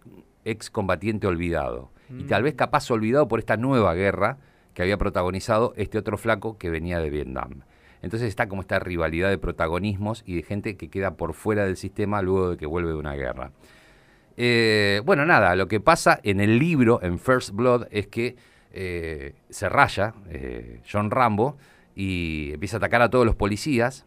excombatiente 0.46 1.28
olvidado. 1.28 1.92
Y 2.20 2.24
tal 2.24 2.44
vez 2.44 2.54
capaz 2.56 2.90
olvidado 2.92 3.28
por 3.28 3.40
esta 3.40 3.58
nueva 3.58 3.94
guerra 3.94 4.38
que 4.74 4.82
había 4.84 4.98
protagonizado 4.98 5.74
este 5.76 5.98
otro 5.98 6.18
flaco 6.18 6.58
que 6.58 6.70
venía 6.70 7.00
de 7.00 7.10
Vietnam. 7.10 7.62
Entonces 8.06 8.30
está 8.30 8.48
como 8.48 8.62
esta 8.62 8.78
rivalidad 8.78 9.32
de 9.32 9.40
protagonismos 9.40 10.22
y 10.28 10.36
de 10.36 10.44
gente 10.44 10.78
que 10.78 10.90
queda 10.90 11.16
por 11.16 11.34
fuera 11.34 11.66
del 11.66 11.76
sistema 11.76 12.22
luego 12.22 12.52
de 12.52 12.58
que 12.58 12.68
vuelve 12.68 12.94
una 12.94 13.16
guerra. 13.16 13.50
Eh, 14.38 15.02
bueno, 15.04 15.26
nada, 15.26 15.56
lo 15.56 15.68
que 15.68 15.80
pasa 15.80 16.20
en 16.22 16.40
el 16.40 16.60
libro, 16.60 17.00
en 17.02 17.18
First 17.18 17.56
Blood, 17.56 17.88
es 17.90 18.06
que 18.06 18.36
eh, 18.74 19.34
se 19.50 19.70
raya 19.70 20.14
eh, 20.30 20.82
John 20.88 21.10
Rambo 21.10 21.58
y 21.96 22.52
empieza 22.54 22.76
a 22.76 22.78
atacar 22.78 23.02
a 23.02 23.10
todos 23.10 23.26
los 23.26 23.36
policías 23.36 24.06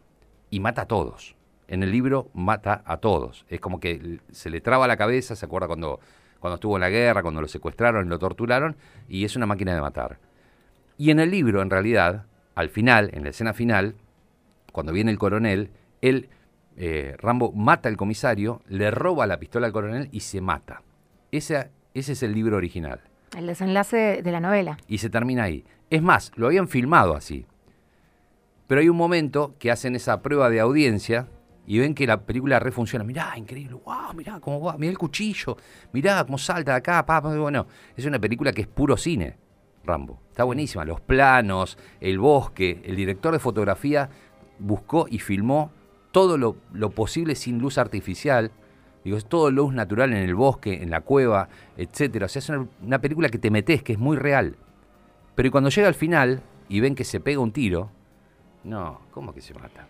y 0.49 0.61
mata 0.61 0.83
a 0.83 0.87
todos. 0.87 1.35
En 1.67 1.83
el 1.83 1.91
libro 1.91 2.29
mata 2.33 2.81
a 2.85 3.01
todos. 3.01 3.45
Es 3.49 3.59
como 3.59 3.81
que 3.81 4.19
se 4.31 4.49
le 4.49 4.61
traba 4.61 4.87
la 4.87 4.95
cabeza, 4.95 5.35
se 5.35 5.45
acuerda 5.45 5.67
cuando, 5.67 5.99
cuando 6.39 6.55
estuvo 6.55 6.77
en 6.77 6.81
la 6.81 6.89
guerra, 6.89 7.21
cuando 7.21 7.41
lo 7.41 7.49
secuestraron 7.49 8.07
lo 8.07 8.17
torturaron, 8.17 8.77
y 9.09 9.25
es 9.25 9.35
una 9.35 9.45
máquina 9.45 9.75
de 9.75 9.81
matar. 9.81 10.19
Y 10.97 11.11
en 11.11 11.19
el 11.19 11.31
libro, 11.31 11.61
en 11.61 11.69
realidad, 11.69 12.27
al 12.55 12.69
final, 12.69 13.09
en 13.13 13.23
la 13.23 13.29
escena 13.29 13.53
final, 13.53 13.95
cuando 14.71 14.93
viene 14.93 15.11
el 15.11 15.17
coronel, 15.17 15.71
él, 16.01 16.29
eh, 16.77 17.15
Rambo, 17.17 17.51
mata 17.51 17.89
al 17.89 17.97
comisario, 17.97 18.61
le 18.67 18.91
roba 18.91 19.27
la 19.27 19.39
pistola 19.39 19.67
al 19.67 19.73
coronel 19.73 20.09
y 20.11 20.21
se 20.21 20.41
mata. 20.41 20.81
Ese, 21.31 21.69
ese 21.93 22.13
es 22.13 22.23
el 22.23 22.33
libro 22.33 22.57
original. 22.57 23.01
El 23.37 23.47
desenlace 23.47 24.21
de 24.23 24.31
la 24.31 24.39
novela. 24.39 24.77
Y 24.87 24.97
se 24.97 25.09
termina 25.09 25.43
ahí. 25.43 25.63
Es 25.89 26.01
más, 26.01 26.31
lo 26.35 26.47
habían 26.47 26.67
filmado 26.67 27.15
así. 27.15 27.45
Pero 28.67 28.81
hay 28.81 28.89
un 28.89 28.97
momento 28.97 29.55
que 29.57 29.71
hacen 29.71 29.95
esa 29.95 30.21
prueba 30.21 30.49
de 30.49 30.59
audiencia 30.59 31.27
y 31.65 31.79
ven 31.79 31.93
que 31.93 32.07
la 32.07 32.21
película 32.21 32.59
refunciona. 32.59 33.03
Mirá, 33.03 33.33
increíble, 33.37 33.75
wow, 33.85 34.13
mirá 34.15 34.39
cómo 34.39 34.61
va, 34.61 34.77
mirá 34.77 34.91
el 34.91 34.97
cuchillo, 34.97 35.57
mirá 35.91 36.23
cómo 36.23 36.37
salta 36.37 36.71
de 36.71 36.77
acá, 36.77 37.05
pa, 37.05 37.21
pa. 37.21 37.35
Bueno, 37.35 37.67
es 37.95 38.05
una 38.05 38.19
película 38.19 38.51
que 38.51 38.61
es 38.61 38.67
puro 38.67 38.97
cine, 38.97 39.37
Rambo. 39.83 40.19
Está 40.29 40.43
buenísima, 40.43 40.85
los 40.85 41.01
planos, 41.01 41.77
el 41.99 42.19
bosque, 42.19 42.81
el 42.85 42.95
director 42.95 43.33
de 43.33 43.39
fotografía 43.39 44.09
buscó 44.59 45.07
y 45.09 45.19
filmó 45.19 45.71
todo 46.11 46.37
lo, 46.37 46.57
lo 46.73 46.91
posible 46.91 47.35
sin 47.35 47.59
luz 47.59 47.77
artificial. 47.77 48.51
Digo, 49.03 49.17
es 49.17 49.25
todo 49.25 49.51
luz 49.51 49.73
natural 49.73 50.11
en 50.11 50.19
el 50.19 50.35
bosque, 50.35 50.81
en 50.81 50.89
la 50.89 51.01
cueva, 51.01 51.49
etcétera. 51.77 52.25
O 52.25 52.29
sea, 52.29 52.39
es 52.39 52.49
una, 52.49 52.67
una 52.81 52.99
película 52.99 53.29
que 53.29 53.37
te 53.37 53.49
metes, 53.49 53.83
que 53.83 53.93
es 53.93 53.99
muy 53.99 54.17
real. 54.17 54.57
Pero 55.35 55.51
cuando 55.51 55.69
llega 55.69 55.87
al 55.87 55.93
final 55.95 56.41
y 56.67 56.79
ven 56.81 56.95
que 56.95 57.05
se 57.05 57.19
pega 57.19 57.39
un 57.39 57.51
tiro, 57.51 57.91
no, 58.63 59.01
¿cómo 59.11 59.33
que 59.33 59.41
se 59.41 59.53
mata? 59.53 59.87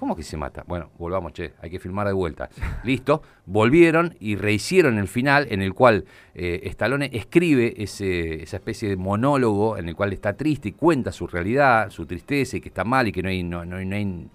¿Cómo 0.00 0.16
que 0.16 0.22
se 0.22 0.38
mata? 0.38 0.64
Bueno, 0.66 0.92
volvamos, 0.98 1.34
che, 1.34 1.52
hay 1.60 1.68
que 1.68 1.78
filmar 1.78 2.06
de 2.06 2.14
vuelta. 2.14 2.48
Listo, 2.84 3.20
volvieron 3.44 4.16
y 4.18 4.34
rehicieron 4.34 4.96
el 4.96 5.08
final 5.08 5.46
en 5.50 5.60
el 5.60 5.74
cual 5.74 6.06
eh, 6.34 6.62
Stallone 6.64 7.10
escribe 7.12 7.74
ese, 7.76 8.42
esa 8.42 8.56
especie 8.56 8.88
de 8.88 8.96
monólogo 8.96 9.76
en 9.76 9.90
el 9.90 9.94
cual 9.94 10.14
está 10.14 10.32
triste 10.32 10.70
y 10.70 10.72
cuenta 10.72 11.12
su 11.12 11.26
realidad, 11.26 11.90
su 11.90 12.06
tristeza 12.06 12.56
y 12.56 12.62
que 12.62 12.70
está 12.70 12.82
mal 12.82 13.08
y 13.08 13.12
que 13.12 13.22
no 13.22 13.28
hay, 13.28 13.42
no, 13.42 13.66
no 13.66 13.78
no 13.78 13.94
hay 13.94 14.28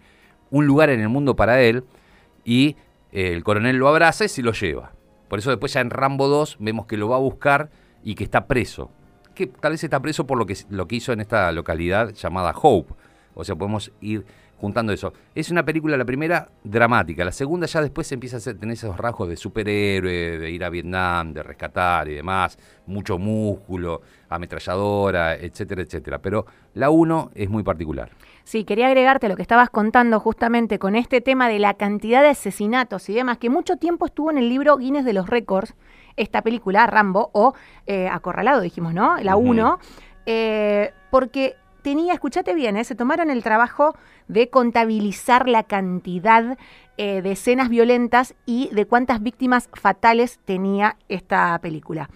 un 0.52 0.68
lugar 0.68 0.92
en 0.92 1.00
el 1.00 1.10
mundo 1.10 1.36
para 1.36 1.60
él. 1.60 1.84
Y 2.44 2.76
eh, 3.12 3.34
el 3.34 3.44
coronel 3.44 3.78
lo 3.78 3.88
abraza 3.88 4.26
y 4.26 4.30
se 4.30 4.44
lo 4.44 4.52
lleva. 4.52 4.92
Por 5.28 5.40
eso 5.40 5.50
después 5.50 5.74
ya 5.74 5.82
en 5.82 5.90
Rambo 5.90 6.28
2 6.28 6.58
vemos 6.60 6.86
que 6.86 6.96
lo 6.96 7.10
va 7.10 7.16
a 7.16 7.20
buscar 7.20 7.72
y 8.04 8.14
que 8.14 8.24
está 8.24 8.46
preso. 8.46 8.92
Que 9.34 9.48
tal 9.48 9.72
vez 9.72 9.84
está 9.84 10.00
preso 10.00 10.28
por 10.28 10.38
lo 10.38 10.46
que, 10.46 10.56
lo 10.70 10.88
que 10.88 10.98
hizo 10.98 11.12
en 11.12 11.22
esta 11.22 11.52
localidad 11.52 12.14
llamada 12.14 12.54
Hope. 12.56 12.94
O 13.34 13.44
sea, 13.44 13.56
podemos 13.56 13.92
ir 14.00 14.26
juntando 14.58 14.94
eso. 14.94 15.14
Es 15.34 15.52
una 15.52 15.64
película, 15.64 15.98
la 15.98 16.06
primera, 16.06 16.50
dramática. 16.64 17.26
La 17.26 17.32
segunda 17.32 17.68
ya 17.68 17.82
después 17.82 18.12
empieza 18.12 18.38
a 18.38 18.54
tener 18.54 18.74
esos 18.74 18.98
rasgos 18.98 19.30
de 19.30 19.36
superhéroe, 19.36 20.38
de 20.40 20.50
ir 20.52 20.64
a 20.64 20.70
Vietnam, 20.70 21.34
de 21.34 21.44
rescatar 21.44 22.08
y 22.08 22.16
demás. 22.16 22.58
Mucho 22.88 23.18
músculo, 23.18 24.02
ametralladora, 24.30 25.36
etcétera, 25.36 25.82
etcétera. 25.82 26.20
Pero 26.20 26.46
la 26.74 26.90
uno 26.90 27.32
es 27.36 27.50
muy 27.50 27.64
particular. 27.64 28.12
Sí, 28.44 28.64
quería 28.64 28.88
agregarte 28.88 29.28
lo 29.28 29.36
que 29.36 29.42
estabas 29.42 29.72
contando 29.72 30.20
justamente 30.20 30.78
con 30.78 30.96
este 30.96 31.20
tema 31.20 31.50
de 31.50 31.58
la 31.58 31.74
cantidad 31.74 32.22
de 32.22 32.30
asesinatos 32.30 33.10
y 33.10 33.14
demás, 33.16 33.40
que 33.40 33.50
mucho 33.50 33.78
tiempo 33.78 34.06
estuvo 34.06 34.30
en 34.30 34.38
el 34.38 34.50
libro 34.50 34.78
Guinness 34.78 35.04
de 35.04 35.14
los 35.14 35.28
Récords, 35.28 35.74
esta 36.16 36.44
película, 36.44 36.86
Rambo, 36.86 37.32
o 37.34 37.56
eh, 37.88 38.08
Acorralado, 38.08 38.62
dijimos, 38.62 38.94
¿no? 38.94 39.18
La 39.18 39.36
Ujú. 39.36 39.50
1, 39.50 39.80
eh, 40.28 40.94
porque 41.10 41.56
tenía, 41.86 42.14
escúchate 42.14 42.56
bien, 42.56 42.78
¿eh? 42.78 42.84
se 42.84 42.96
tomaron 42.96 43.30
el 43.30 43.44
trabajo 43.44 43.96
de 44.28 44.50
contabilizar 44.50 45.48
la 45.48 45.62
cantidad 45.62 46.58
eh, 46.98 47.22
de 47.22 47.34
escenas 47.34 47.70
violentas 47.70 48.34
y 48.48 48.70
de 48.74 48.88
cuántas 48.88 49.22
víctimas 49.22 49.70
fatales 49.72 50.40
tenía 50.46 50.98
esta 51.10 51.56
película. 51.60 52.10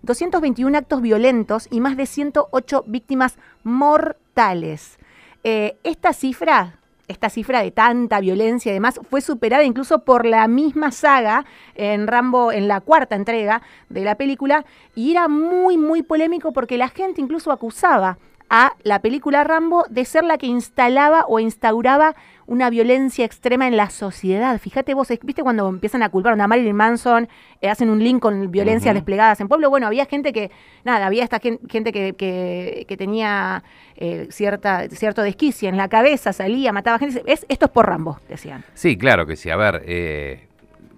221 0.00 0.78
actos 0.78 1.02
violentos 1.02 1.68
y 1.70 1.80
más 1.80 1.98
de 1.98 2.06
108 2.06 2.84
víctimas 2.86 3.36
mortales. 3.62 4.98
Eh, 5.44 5.76
esta 5.84 6.14
cifra 6.14 6.78
esta 7.06 7.28
cifra 7.28 7.60
de 7.60 7.72
tanta 7.72 8.20
violencia 8.20 8.70
y 8.70 8.74
demás 8.74 9.00
fue 9.10 9.20
superada 9.20 9.64
incluso 9.64 10.04
por 10.04 10.24
la 10.24 10.46
misma 10.46 10.92
saga 10.92 11.44
en 11.74 12.06
Rambo, 12.06 12.52
en 12.52 12.68
la 12.68 12.80
cuarta 12.80 13.16
entrega 13.16 13.62
de 13.88 14.04
la 14.04 14.14
película, 14.14 14.64
y 14.94 15.10
era 15.10 15.26
muy, 15.26 15.76
muy 15.76 16.04
polémico 16.04 16.52
porque 16.52 16.78
la 16.78 16.88
gente 16.88 17.20
incluso 17.20 17.50
acusaba 17.50 18.16
a 18.50 18.72
la 18.82 19.00
película 19.00 19.44
Rambo 19.44 19.84
de 19.88 20.04
ser 20.04 20.24
la 20.24 20.36
que 20.36 20.46
instalaba 20.46 21.24
o 21.28 21.38
instauraba 21.38 22.16
una 22.46 22.68
violencia 22.68 23.24
extrema 23.24 23.68
en 23.68 23.76
la 23.76 23.90
sociedad. 23.90 24.58
Fíjate 24.58 24.92
vos, 24.92 25.06
¿viste 25.22 25.44
cuando 25.44 25.68
empiezan 25.68 26.02
a 26.02 26.08
culpar 26.08 26.38
a 26.38 26.46
Marilyn 26.48 26.74
Manson, 26.74 27.28
eh, 27.60 27.68
hacen 27.70 27.88
un 27.90 28.00
link 28.02 28.20
con 28.20 28.50
violencias 28.50 28.92
desplegadas 28.92 29.40
en 29.40 29.46
pueblo? 29.46 29.70
Bueno, 29.70 29.86
había 29.86 30.04
gente 30.06 30.32
que, 30.32 30.50
nada, 30.84 31.06
había 31.06 31.22
esta 31.22 31.38
gen- 31.38 31.60
gente 31.68 31.92
que, 31.92 32.14
que- 32.14 32.86
que 32.88 32.96
tenía 32.96 33.62
eh, 33.94 34.26
cierta, 34.30 34.88
cierto 34.88 35.22
desquicio 35.22 35.68
en 35.68 35.76
la 35.76 35.88
cabeza, 35.88 36.32
salía, 36.32 36.72
mataba 36.72 36.98
gente. 36.98 37.22
Es, 37.26 37.46
esto 37.48 37.66
es 37.66 37.70
por 37.70 37.86
Rambo, 37.86 38.18
decían. 38.28 38.64
Sí, 38.74 38.96
claro 38.98 39.26
que 39.26 39.36
sí. 39.36 39.48
A 39.50 39.56
ver, 39.56 39.84
eh, 39.86 40.48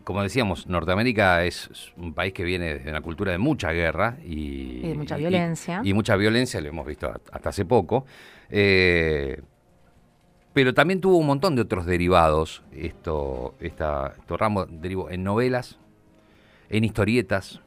como 0.05 0.23
decíamos, 0.23 0.67
Norteamérica 0.67 1.45
es 1.45 1.93
un 1.97 2.15
país 2.15 2.33
que 2.33 2.45
viene 2.45 2.79
de 2.79 2.91
una 2.91 3.01
cultura 3.01 3.33
de 3.33 3.39
mucha 3.39 3.73
guerra 3.73 4.19
y, 4.25 4.81
Y 4.83 4.89
de 4.89 4.95
mucha 4.95 5.17
violencia. 5.17 5.81
Y, 5.85 5.95
mucha 5.95 6.17
violencia, 6.17 6.61
lo 6.61 6.69
hemos 6.69 6.87
visto 6.87 7.13
hasta 7.31 7.49
hace 7.49 7.65
poco. 7.65 8.05
Eh, 8.51 9.41
pero 10.53 10.75
también 10.75 11.01
tuvo 11.01 11.17
un 11.17 11.27
montón 11.27 11.57
de 11.57 11.63
otros 11.63 11.87
derivados. 11.87 12.63
Esto, 12.73 13.55
esta, 13.61 14.15
esto 14.19 14.37
Rambo 14.37 14.67
derivó 14.67 15.11
en 15.11 15.25
novelas, 15.25 15.79
en 16.69 16.85
historietas, 16.85 17.61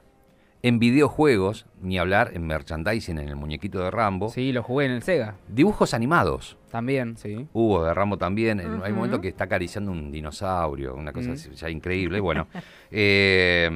en 0.68 0.80
videojuegos, 0.80 1.68
ni 1.82 2.00
hablar 2.00 2.32
en 2.34 2.48
merchandising, 2.48 3.20
en 3.20 3.28
el 3.30 3.36
muñequito 3.36 3.80
de 3.82 3.92
Rambo. 3.92 4.30
Sí, 4.30 4.52
lo 4.52 4.64
jugué 4.64 4.88
en 4.88 4.94
el 4.94 5.04
Sega. 5.04 5.36
Dibujos 5.48 5.94
animados. 5.94 6.58
También, 6.72 7.18
sí. 7.18 7.48
Hubo 7.54 7.84
de 7.86 7.94
Rambo 7.94 8.18
también. 8.18 8.60
en- 8.60 8.82
Hay 8.84 8.92
un 8.92 8.98
momento 8.98 9.22
que 9.22 9.28
está 9.28 9.44
acariciando 9.44 9.92
un 9.92 10.12
dinosaurio, 10.12 10.96
una 10.96 11.12
cosa 11.14 11.30
Mm. 11.30 11.34
así, 11.34 11.50
ya 11.54 11.70
increíble. 11.70 12.20
Bueno, 12.20 12.48
eh, 12.92 13.70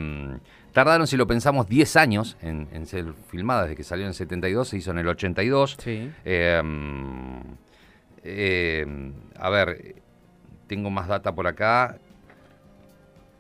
tardaron, 0.74 1.06
si 1.06 1.16
lo 1.16 1.28
pensamos, 1.28 1.70
10 1.70 1.96
años 1.96 2.38
en, 2.42 2.68
en 2.74 2.88
ser 2.88 3.14
filmada, 3.30 3.64
desde 3.64 3.76
que 3.76 3.84
salió 3.84 4.06
en 4.06 4.10
el 4.10 4.16
72, 4.16 4.70
se 4.70 4.78
hizo 4.78 4.90
en 4.90 4.98
el 4.98 5.08
82. 5.10 5.78
Sí. 5.80 6.10
Eh, 6.26 6.62
eh, 8.24 9.12
a 9.38 9.50
ver, 9.52 9.96
tengo 10.68 10.90
más 10.90 11.08
data 11.08 11.34
por 11.36 11.46
acá. 11.46 11.98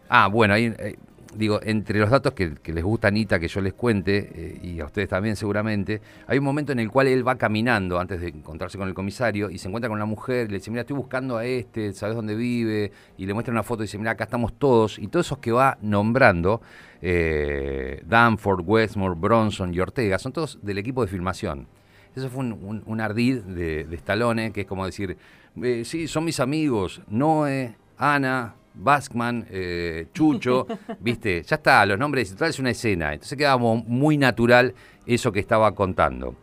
Ah, 0.07 0.27
bueno, 0.27 0.53
ahí, 0.53 0.73
eh, 0.77 0.95
digo, 1.35 1.59
entre 1.63 1.99
los 1.99 2.09
datos 2.09 2.33
que, 2.33 2.53
les 2.73 2.83
gusta 2.83 3.07
Anita 3.09 3.39
que 3.39 3.47
yo 3.47 3.61
les 3.61 3.73
cuente, 3.73 4.31
eh, 4.33 4.59
y 4.63 4.79
a 4.79 4.85
ustedes 4.85 5.09
también 5.09 5.35
seguramente, 5.35 6.01
hay 6.25 6.39
un 6.39 6.43
momento 6.43 6.71
en 6.71 6.79
el 6.79 6.89
cual 6.89 7.07
él 7.07 7.27
va 7.27 7.35
caminando 7.37 7.99
antes 7.99 8.19
de 8.19 8.29
encontrarse 8.29 8.77
con 8.79 8.87
el 8.87 8.93
comisario 8.95 9.49
y 9.49 9.57
se 9.59 9.67
encuentra 9.67 9.89
con 9.89 9.97
una 9.97 10.05
mujer 10.05 10.47
y 10.47 10.51
le 10.51 10.57
dice, 10.57 10.71
mira, 10.71 10.81
estoy 10.81 10.95
buscando 10.95 11.37
a 11.37 11.45
este, 11.45 11.93
¿sabes 11.93 12.15
dónde 12.15 12.35
vive? 12.35 12.91
Y 13.17 13.25
le 13.27 13.33
muestra 13.33 13.51
una 13.51 13.61
foto 13.63 13.83
y 13.83 13.85
dice, 13.85 13.97
mira, 13.99 14.11
acá 14.11 14.23
estamos 14.23 14.53
todos. 14.57 14.97
Y 14.97 15.07
todos 15.07 15.27
esos 15.27 15.37
que 15.37 15.51
va 15.51 15.77
nombrando, 15.81 16.61
eh, 17.01 18.01
Danford, 18.07 18.61
Westmore, 18.65 19.15
Bronson 19.15 19.73
y 19.73 19.79
Ortega, 19.79 20.17
son 20.19 20.31
todos 20.33 20.57
del 20.61 20.77
equipo 20.79 21.03
de 21.03 21.11
filmación. 21.11 21.67
Eso 22.15 22.29
fue 22.29 22.39
un, 22.39 22.53
un- 22.53 22.83
un 22.85 23.01
ardid 23.01 23.41
de, 23.43 23.83
de 23.85 23.95
Stallone, 23.97 24.51
que 24.51 24.61
es 24.61 24.67
como 24.67 24.85
decir, 24.85 25.15
eh, 25.61 25.83
sí, 25.85 26.07
son 26.07 26.25
mis 26.25 26.39
amigos, 26.39 27.01
Noé, 27.07 27.75
Ana, 27.97 28.55
Baskman, 28.73 29.45
eh, 29.49 30.08
Chucho, 30.13 30.65
viste, 30.99 31.43
ya 31.43 31.55
está, 31.58 31.86
los 31.86 31.97
nombres, 31.99 32.36
es 32.39 32.60
una 32.60 32.71
escena. 32.71 33.13
Entonces 33.13 33.38
quedaba 33.38 33.58
muy 33.58 34.17
natural 34.17 34.73
eso 35.05 35.32
que 35.32 35.39
estaba 35.39 35.73
contando. 35.75 36.36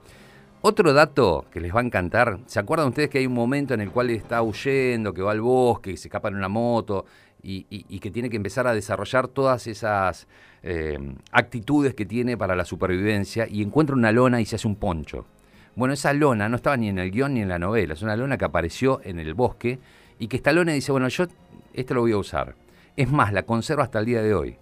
Otro 0.62 0.92
dato 0.92 1.44
que 1.52 1.60
les 1.60 1.74
va 1.74 1.80
a 1.80 1.84
encantar, 1.84 2.38
¿se 2.46 2.58
acuerdan 2.58 2.88
ustedes 2.88 3.08
que 3.08 3.18
hay 3.18 3.26
un 3.26 3.34
momento 3.34 3.74
en 3.74 3.80
el 3.82 3.90
cual 3.90 4.10
está 4.10 4.42
huyendo, 4.42 5.14
que 5.14 5.22
va 5.22 5.30
al 5.32 5.40
bosque, 5.40 5.92
que 5.92 5.96
se 5.96 6.08
escapa 6.08 6.28
en 6.28 6.34
una 6.36 6.48
moto 6.48 7.04
y, 7.42 7.66
y- 7.70 7.86
y 7.88 8.00
que 8.00 8.10
tiene 8.10 8.28
que 8.28 8.36
empezar 8.36 8.66
a 8.66 8.74
desarrollar 8.74 9.28
todas 9.28 9.66
esas 9.68 10.26
eh, 10.64 10.98
actitudes 11.30 11.94
que 11.94 12.04
tiene 12.04 12.36
para 12.36 12.56
la 12.56 12.64
supervivencia 12.64 13.46
y 13.48 13.62
encuentra 13.62 13.94
una 13.94 14.10
lona 14.10 14.40
y 14.40 14.46
se 14.46 14.56
hace 14.56 14.66
un 14.66 14.74
poncho? 14.74 15.26
Bueno, 15.76 15.94
esa 15.94 16.12
lona 16.12 16.48
no 16.48 16.56
estaba 16.56 16.76
ni 16.76 16.88
en 16.88 16.98
el 16.98 17.12
guion 17.12 17.34
ni 17.34 17.42
en 17.42 17.48
la 17.48 17.58
novela, 17.60 17.94
es 17.94 18.02
una 18.02 18.16
lona 18.16 18.36
que 18.36 18.46
apareció 18.46 19.00
en 19.04 19.20
el 19.20 19.34
bosque 19.34 19.78
y 20.18 20.26
que 20.26 20.38
Stallone 20.38 20.72
dice, 20.72 20.90
bueno, 20.90 21.06
yo 21.08 21.26
esto 21.76 21.94
lo 21.94 22.00
voy 22.00 22.12
a 22.12 22.18
usar. 22.18 22.54
Es 22.96 23.10
más, 23.10 23.32
la 23.32 23.44
conservo 23.44 23.82
hasta 23.82 23.98
el 23.98 24.06
día 24.06 24.22
de 24.22 24.34
hoy. 24.34 24.56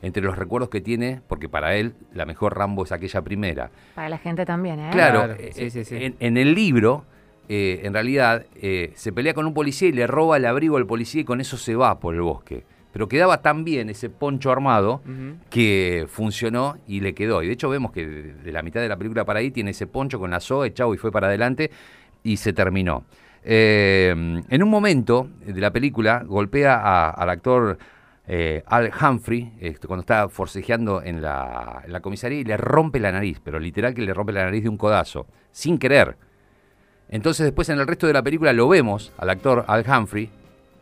Entre 0.00 0.22
los 0.22 0.36
recuerdos 0.36 0.68
que 0.68 0.80
tiene, 0.80 1.20
porque 1.28 1.48
para 1.48 1.76
él 1.76 1.94
la 2.12 2.26
mejor 2.26 2.56
Rambo 2.56 2.84
es 2.84 2.92
aquella 2.92 3.22
primera. 3.22 3.70
Para 3.94 4.08
la 4.08 4.18
gente 4.18 4.44
también, 4.44 4.80
¿eh? 4.80 4.88
Claro, 4.92 5.24
Claro, 5.24 5.34
eh, 5.38 5.50
sí, 5.52 5.70
sí, 5.70 5.84
sí. 5.84 5.96
En, 5.96 6.16
en 6.18 6.36
el 6.36 6.54
libro, 6.54 7.04
eh, 7.48 7.82
en 7.84 7.92
realidad, 7.92 8.46
eh, 8.60 8.92
se 8.96 9.12
pelea 9.12 9.32
con 9.34 9.46
un 9.46 9.54
policía 9.54 9.88
y 9.88 9.92
le 9.92 10.06
roba 10.08 10.38
el 10.38 10.44
abrigo 10.46 10.76
al 10.76 10.86
policía 10.86 11.20
y 11.20 11.24
con 11.24 11.40
eso 11.40 11.56
se 11.56 11.76
va 11.76 12.00
por 12.00 12.14
el 12.14 12.22
bosque. 12.22 12.64
Pero 12.92 13.08
quedaba 13.08 13.42
tan 13.42 13.64
bien 13.64 13.88
ese 13.90 14.10
poncho 14.10 14.50
armado 14.50 15.00
que 15.48 16.06
funcionó 16.08 16.76
y 16.86 17.00
le 17.00 17.14
quedó. 17.14 17.42
Y 17.42 17.46
de 17.46 17.52
hecho 17.54 17.70
vemos 17.70 17.90
que 17.90 18.06
de, 18.06 18.34
de 18.34 18.52
la 18.52 18.62
mitad 18.62 18.80
de 18.80 18.88
la 18.88 18.96
película 18.98 19.24
para 19.24 19.38
ahí 19.38 19.50
tiene 19.50 19.70
ese 19.70 19.86
poncho 19.86 20.18
con 20.18 20.30
la 20.30 20.40
soga, 20.40 20.70
chau, 20.74 20.92
y 20.92 20.98
fue 20.98 21.10
para 21.10 21.28
adelante 21.28 21.70
y 22.22 22.36
se 22.36 22.52
terminó. 22.52 23.04
Eh, 23.44 24.10
en 24.48 24.62
un 24.62 24.68
momento 24.70 25.28
de 25.44 25.60
la 25.60 25.72
película 25.72 26.22
golpea 26.24 26.74
a- 26.76 27.10
al 27.10 27.28
actor 27.30 27.78
eh, 28.28 28.62
Al 28.66 28.90
Humphrey 29.00 29.52
este, 29.60 29.88
cuando 29.88 30.02
está 30.02 30.28
forcejeando 30.28 31.02
en 31.02 31.20
la, 31.20 31.82
comisaría 32.02 32.38
y 32.38 32.44
le 32.44 32.56
rompe 32.56 33.00
la 33.00 33.10
nariz, 33.10 33.40
pero 33.42 33.58
literal 33.58 33.94
que 33.94 34.02
le 34.02 34.14
rompe 34.14 34.32
la 34.32 34.44
nariz 34.44 34.62
de 34.62 34.68
un 34.68 34.76
codazo, 34.76 35.26
sin 35.50 35.76
querer. 35.76 36.16
Entonces 37.08 37.44
después 37.44 37.68
en 37.68 37.80
el 37.80 37.86
resto 37.86 38.06
de 38.06 38.12
la 38.12 38.22
película 38.22 38.52
lo 38.52 38.68
vemos 38.68 39.12
al 39.18 39.28
actor 39.28 39.64
Al 39.66 39.84
Humphrey 39.88 40.30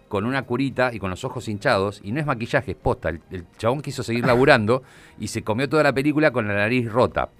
con 0.09 0.27
una 0.27 0.42
curita 0.42 0.92
y 0.92 0.99
con 0.99 1.09
los 1.09 1.25
ojos 1.25 1.49
hinchados, 1.49 2.01
y 2.05 2.12
no 2.12 2.20
es 2.20 2.27
maquillaje, 2.27 2.73
es 2.73 2.77
posta. 2.77 3.09
El, 3.09 3.20
el 3.31 3.46
chabón 3.57 3.81
quiso 3.81 4.03
seguir 4.03 4.27
laburando 4.27 4.83
y 5.18 5.29
se 5.29 5.42
comió 5.42 5.68
toda 5.68 5.83
la 5.85 5.92
película 5.92 6.33
con 6.33 6.46
la 6.46 6.55
nariz 6.55 6.92
rota. 6.92 7.31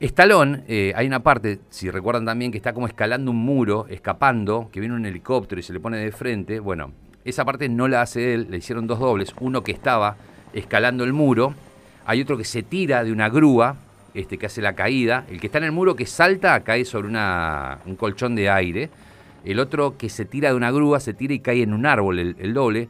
Stallone, 0.00 0.62
eh, 0.68 0.92
hay 0.94 1.08
una 1.08 1.24
parte, 1.24 1.58
si 1.70 1.90
recuerdan 1.90 2.24
también, 2.24 2.52
que 2.52 2.58
está 2.58 2.72
como 2.72 2.86
escalando 2.86 3.32
un 3.32 3.38
muro, 3.38 3.86
escapando, 3.88 4.68
que 4.72 4.78
viene 4.78 4.94
un 4.94 5.04
helicóptero 5.04 5.58
y 5.58 5.64
se 5.64 5.72
le 5.72 5.80
pone 5.80 5.96
de 5.98 6.12
frente. 6.12 6.60
Bueno, 6.60 6.92
esa 7.24 7.44
parte 7.44 7.68
no 7.68 7.88
la 7.88 8.02
hace 8.02 8.32
él, 8.34 8.46
le 8.48 8.58
hicieron 8.58 8.86
dos 8.86 9.00
dobles. 9.00 9.34
Uno 9.40 9.64
que 9.64 9.72
estaba 9.72 10.16
escalando 10.52 11.02
el 11.02 11.12
muro, 11.12 11.52
hay 12.06 12.22
otro 12.22 12.38
que 12.38 12.44
se 12.44 12.62
tira 12.62 13.02
de 13.02 13.10
una 13.10 13.28
grúa, 13.28 13.76
este 14.14 14.38
que 14.38 14.46
hace 14.46 14.62
la 14.62 14.74
caída. 14.74 15.24
El 15.28 15.40
que 15.40 15.48
está 15.48 15.58
en 15.58 15.64
el 15.64 15.72
muro 15.72 15.96
que 15.96 16.06
salta 16.06 16.60
cae 16.60 16.84
sobre 16.84 17.08
una, 17.08 17.78
un 17.84 17.96
colchón 17.96 18.36
de 18.36 18.48
aire. 18.48 18.90
El 19.44 19.58
otro 19.58 19.96
que 19.98 20.08
se 20.08 20.24
tira 20.24 20.50
de 20.50 20.54
una 20.54 20.70
grúa, 20.70 21.00
se 21.00 21.12
tira 21.12 21.34
y 21.34 21.40
cae 21.40 21.62
en 21.62 21.74
un 21.74 21.86
árbol, 21.86 22.20
el, 22.20 22.36
el 22.38 22.54
doble. 22.54 22.88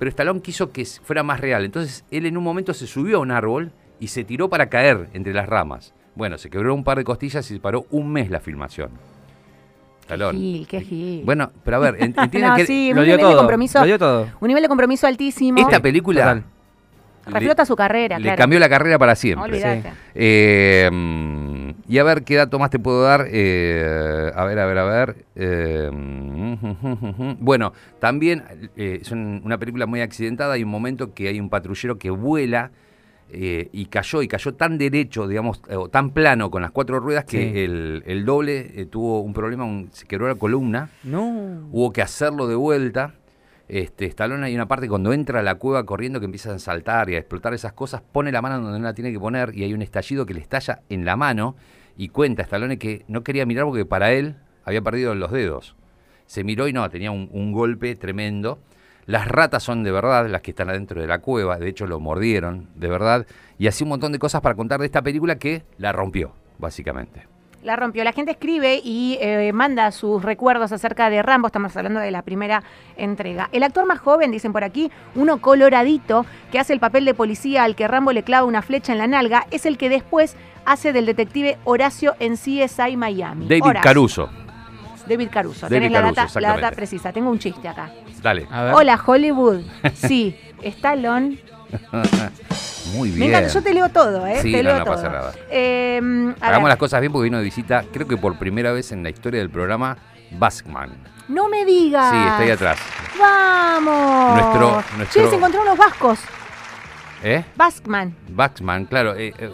Pero 0.00 0.08
Stallone 0.08 0.42
quiso 0.42 0.72
que 0.72 0.84
fuera 0.84 1.22
más 1.22 1.40
real. 1.40 1.64
Entonces 1.64 2.04
él 2.10 2.26
en 2.26 2.36
un 2.36 2.42
momento 2.42 2.74
se 2.74 2.88
subió 2.88 3.18
a 3.18 3.20
un 3.20 3.30
árbol 3.30 3.70
y 4.00 4.08
se 4.08 4.24
tiró 4.24 4.48
para 4.48 4.68
caer 4.68 5.08
entre 5.12 5.32
las 5.32 5.48
ramas. 5.48 5.94
Bueno, 6.18 6.36
se 6.36 6.50
quebró 6.50 6.74
un 6.74 6.82
par 6.84 6.98
de 6.98 7.04
costillas 7.04 7.48
y 7.50 7.54
se 7.54 7.60
paró 7.60 7.86
un 7.92 8.10
mes 8.12 8.28
la 8.28 8.40
filmación. 8.40 8.90
Stallone. 10.00 10.36
Gil, 10.38 10.66
qué 10.66 10.80
gil. 10.80 11.22
Bueno, 11.24 11.52
pero 11.64 11.76
a 11.76 11.80
ver, 11.80 11.94
en- 12.00 12.14
entienden 12.18 12.50
No, 12.50 12.56
que 12.56 12.66
sí, 12.66 12.92
Lo 12.92 13.00
un 13.02 13.04
dio 13.06 13.14
nivel 13.16 13.18
de 13.18 13.22
todo. 13.22 13.36
compromiso. 13.38 13.78
Lo 13.78 13.86
dio 13.86 13.98
todo. 14.00 14.26
Un 14.40 14.48
nivel 14.48 14.62
de 14.62 14.68
compromiso 14.68 15.06
altísimo. 15.06 15.58
esta 15.60 15.80
película 15.80 16.20
total. 16.22 16.44
reflota 17.26 17.64
su 17.64 17.76
carrera, 17.76 18.18
le 18.18 18.24
claro. 18.24 18.38
cambió 18.38 18.58
la 18.58 18.68
carrera 18.68 18.98
para 18.98 19.14
siempre. 19.14 19.60
Eh, 20.14 20.90
y 21.88 21.98
a 21.98 22.02
ver 22.02 22.24
qué 22.24 22.34
dato 22.36 22.58
más 22.58 22.70
te 22.70 22.78
puedo 22.80 23.02
dar. 23.02 23.26
Eh, 23.30 24.32
a 24.34 24.44
ver, 24.44 24.58
a 24.58 24.66
ver, 24.66 24.78
a 24.78 24.84
ver. 24.84 25.16
Eh, 25.36 25.90
bueno, 27.38 27.72
también 28.00 28.42
eh, 28.76 28.98
es 29.02 29.12
un- 29.12 29.40
una 29.44 29.56
película 29.58 29.86
muy 29.86 30.00
accidentada. 30.00 30.54
Hay 30.54 30.64
un 30.64 30.70
momento 30.70 31.14
que 31.14 31.28
hay 31.28 31.38
un 31.38 31.48
patrullero 31.48 31.96
que 31.98 32.10
vuela 32.10 32.70
eh, 33.30 33.68
y 33.72 33.86
cayó, 33.86 34.22
y 34.22 34.28
cayó 34.28 34.54
tan 34.54 34.78
derecho, 34.78 35.26
digamos, 35.28 35.60
eh, 35.68 35.76
o 35.76 35.88
tan 35.88 36.10
plano 36.10 36.50
con 36.50 36.62
las 36.62 36.70
cuatro 36.70 36.98
ruedas 37.00 37.24
que 37.24 37.52
Sí. 37.52 37.58
el, 37.60 38.02
el 38.06 38.24
doble 38.24 38.72
eh, 38.80 38.86
tuvo 38.86 39.20
un 39.20 39.32
problema, 39.32 39.64
un- 39.64 39.90
se 39.92 40.06
quebró 40.06 40.28
la 40.28 40.34
columna. 40.36 40.90
No. 41.04 41.68
Hubo 41.70 41.92
que 41.92 42.02
hacerlo 42.02 42.46
de 42.46 42.54
vuelta. 42.54 43.14
Este, 43.68 44.06
Stallone 44.06 44.46
hay 44.46 44.54
una 44.54 44.66
parte 44.66 44.88
cuando 44.88 45.12
entra 45.12 45.40
a 45.40 45.42
la 45.42 45.56
cueva 45.56 45.84
corriendo 45.84 46.20
que 46.20 46.24
empiezan 46.24 46.54
a 46.54 46.58
saltar 46.58 47.10
y 47.10 47.16
a 47.16 47.18
explotar 47.18 47.52
esas 47.52 47.74
cosas, 47.74 48.00
pone 48.00 48.32
la 48.32 48.40
mano 48.40 48.60
donde 48.62 48.78
no 48.78 48.84
la 48.86 48.94
tiene 48.94 49.12
que 49.12 49.20
poner 49.20 49.54
y 49.54 49.62
hay 49.62 49.74
un 49.74 49.82
estallido 49.82 50.24
que 50.24 50.32
le 50.32 50.40
estalla 50.40 50.80
en 50.88 51.04
la 51.04 51.16
mano 51.16 51.54
y 51.94 52.08
cuenta 52.08 52.42
Stallone 52.42 52.78
que 52.78 53.04
no 53.08 53.22
quería 53.22 53.44
mirar 53.44 53.66
porque 53.66 53.84
para 53.84 54.10
él 54.12 54.36
había 54.64 54.80
perdido 54.80 55.14
los 55.14 55.30
dedos. 55.32 55.76
Se 56.24 56.44
miró 56.44 56.66
y 56.66 56.72
no, 56.72 56.88
tenía 56.88 57.10
un, 57.10 57.28
un 57.30 57.52
golpe 57.52 57.94
tremendo. 57.96 58.58
Las 59.08 59.26
ratas 59.26 59.62
son 59.62 59.84
de 59.84 59.90
verdad 59.90 60.28
las 60.28 60.42
que 60.42 60.50
están 60.50 60.68
adentro 60.68 61.00
de 61.00 61.06
la 61.06 61.20
cueva, 61.20 61.56
de 61.56 61.66
hecho 61.66 61.86
lo 61.86 61.98
mordieron, 61.98 62.68
de 62.74 62.88
verdad. 62.88 63.26
Y 63.58 63.66
así 63.66 63.82
un 63.82 63.88
montón 63.88 64.12
de 64.12 64.18
cosas 64.18 64.42
para 64.42 64.54
contar 64.54 64.80
de 64.80 64.84
esta 64.84 65.00
película 65.00 65.38
que 65.38 65.62
la 65.78 65.92
rompió, 65.92 66.34
básicamente. 66.58 67.26
La 67.62 67.74
rompió. 67.74 68.04
La 68.04 68.12
gente 68.12 68.32
escribe 68.32 68.82
y 68.84 69.16
eh, 69.22 69.50
manda 69.54 69.90
sus 69.92 70.22
recuerdos 70.22 70.72
acerca 70.72 71.08
de 71.08 71.22
Rambo. 71.22 71.46
Estamos 71.46 71.74
hablando 71.74 72.00
de 72.00 72.10
la 72.10 72.20
primera 72.20 72.62
entrega. 72.98 73.48
El 73.50 73.62
actor 73.62 73.86
más 73.86 73.98
joven, 73.98 74.30
dicen 74.30 74.52
por 74.52 74.62
aquí, 74.62 74.90
uno 75.14 75.40
coloradito, 75.40 76.26
que 76.52 76.58
hace 76.58 76.74
el 76.74 76.78
papel 76.78 77.06
de 77.06 77.14
policía 77.14 77.64
al 77.64 77.76
que 77.76 77.88
Rambo 77.88 78.12
le 78.12 78.24
clava 78.24 78.46
una 78.46 78.60
flecha 78.60 78.92
en 78.92 78.98
la 78.98 79.06
nalga, 79.06 79.46
es 79.50 79.64
el 79.64 79.78
que 79.78 79.88
después 79.88 80.36
hace 80.66 80.92
del 80.92 81.06
detective 81.06 81.56
Horacio 81.64 82.14
en 82.20 82.34
CSI 82.34 82.98
Miami. 82.98 83.46
David 83.48 83.64
Horacio. 83.64 83.82
Caruso. 83.82 84.30
David 85.08 85.30
Caruso. 85.32 85.66
David 85.66 85.76
Tenés 85.76 85.92
la, 85.92 86.12
Caruso, 86.12 86.20
data, 86.20 86.40
la 86.42 86.60
data 86.60 86.76
precisa. 86.76 87.10
Tengo 87.10 87.30
un 87.30 87.38
chiste 87.38 87.66
acá. 87.66 87.90
Dale. 88.22 88.46
A 88.50 88.62
ver. 88.64 88.74
Hola, 88.74 89.00
Hollywood. 89.04 89.60
Sí, 89.94 90.36
Stallone. 90.62 91.38
Muy 92.94 93.10
Me 93.10 93.16
bien. 93.16 93.28
encanta, 93.30 93.48
yo 93.52 93.62
te 93.62 93.74
leo 93.74 93.88
todo, 93.90 94.26
¿eh? 94.26 94.40
Sí, 94.40 94.50
te 94.52 94.62
no, 94.62 94.70
leo 94.70 94.78
no 94.78 94.84
todo. 94.84 94.94
pasa 94.94 95.08
nada. 95.10 95.32
Eh, 95.50 96.00
a 96.40 96.46
Hagamos 96.46 96.64
ver, 96.64 96.70
las 96.70 96.78
cosas 96.78 97.00
bien 97.00 97.12
porque 97.12 97.24
vino 97.24 97.36
de 97.38 97.44
visita, 97.44 97.84
creo 97.92 98.08
que 98.08 98.16
por 98.16 98.38
primera 98.38 98.72
vez 98.72 98.92
en 98.92 99.02
la 99.02 99.10
historia 99.10 99.40
del 99.40 99.50
programa, 99.50 99.96
Baskman. 100.30 100.92
No 101.28 101.48
me 101.50 101.66
digas. 101.66 102.10
Sí, 102.10 102.16
está 102.16 102.38
ahí 102.38 102.50
atrás. 102.50 102.78
¡Vamos! 103.20 104.34
Nuestro- 104.40 104.82
nuestro- 104.96 105.22
Che, 105.24 105.28
se 105.28 105.36
encontró 105.36 105.60
unos 105.62 105.76
vascos. 105.76 106.18
¿Eh? 107.22 107.44
Baskman. 107.56 108.14
Baskman, 108.28 108.86
claro. 108.86 109.14
eh, 109.16 109.34
eh, 109.38 109.50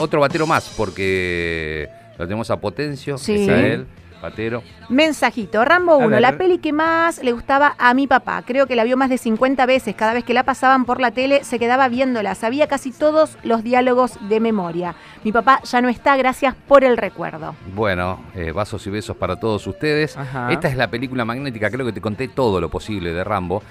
otro 0.00 0.20
batero 0.20 0.46
más 0.46 0.72
porque 0.76 1.88
lo 2.18 2.24
tenemos 2.26 2.50
a 2.50 2.56
Potencio, 2.58 3.18
Sí. 3.18 3.44
es 3.44 3.48
a 3.48 3.58
él, 3.60 3.86
batero. 4.22 4.62
Mensajito. 4.88 5.64
Rambo 5.64 5.92
A 5.94 5.96
1, 5.98 6.08
ver. 6.08 6.20
la 6.22 6.38
peli 6.38 6.58
que 6.58 6.72
más 6.72 7.22
le 7.22 7.32
gustaba 7.32 7.74
a 7.78 7.92
mi 7.92 8.06
papá. 8.06 8.42
Creo 8.46 8.66
que 8.66 8.76
la 8.76 8.84
vio 8.84 8.96
más 8.96 9.10
de 9.10 9.18
50 9.18 9.66
veces. 9.66 9.94
Cada 9.94 10.14
vez 10.14 10.24
que 10.24 10.32
la 10.32 10.44
pasaban 10.44 10.84
por 10.84 11.00
la 11.00 11.10
tele 11.10 11.44
se 11.44 11.58
quedaba 11.58 11.88
viéndola. 11.88 12.34
Sabía 12.34 12.66
casi 12.68 12.92
todos 12.92 13.36
los 13.42 13.62
diálogos 13.62 14.18
de 14.28 14.40
memoria. 14.40 14.94
Mi 15.24 15.32
papá 15.32 15.60
ya 15.64 15.80
no 15.82 15.88
está, 15.88 16.16
gracias 16.16 16.54
por 16.68 16.84
el 16.84 16.96
recuerdo. 16.96 17.54
Bueno, 17.74 18.20
eh, 18.34 18.52
vasos 18.52 18.86
y 18.86 18.90
besos 18.90 19.16
para 19.16 19.36
todos 19.36 19.66
ustedes. 19.66 20.16
Ajá. 20.16 20.52
Esta 20.52 20.68
es 20.68 20.76
la 20.76 20.88
película 20.88 21.24
magnética, 21.24 21.70
creo 21.70 21.84
que 21.84 21.92
te 21.92 22.00
conté 22.00 22.28
todo 22.28 22.60
lo 22.60 22.68
posible 22.70 23.12
de 23.12 23.24
Rambo. 23.24 23.62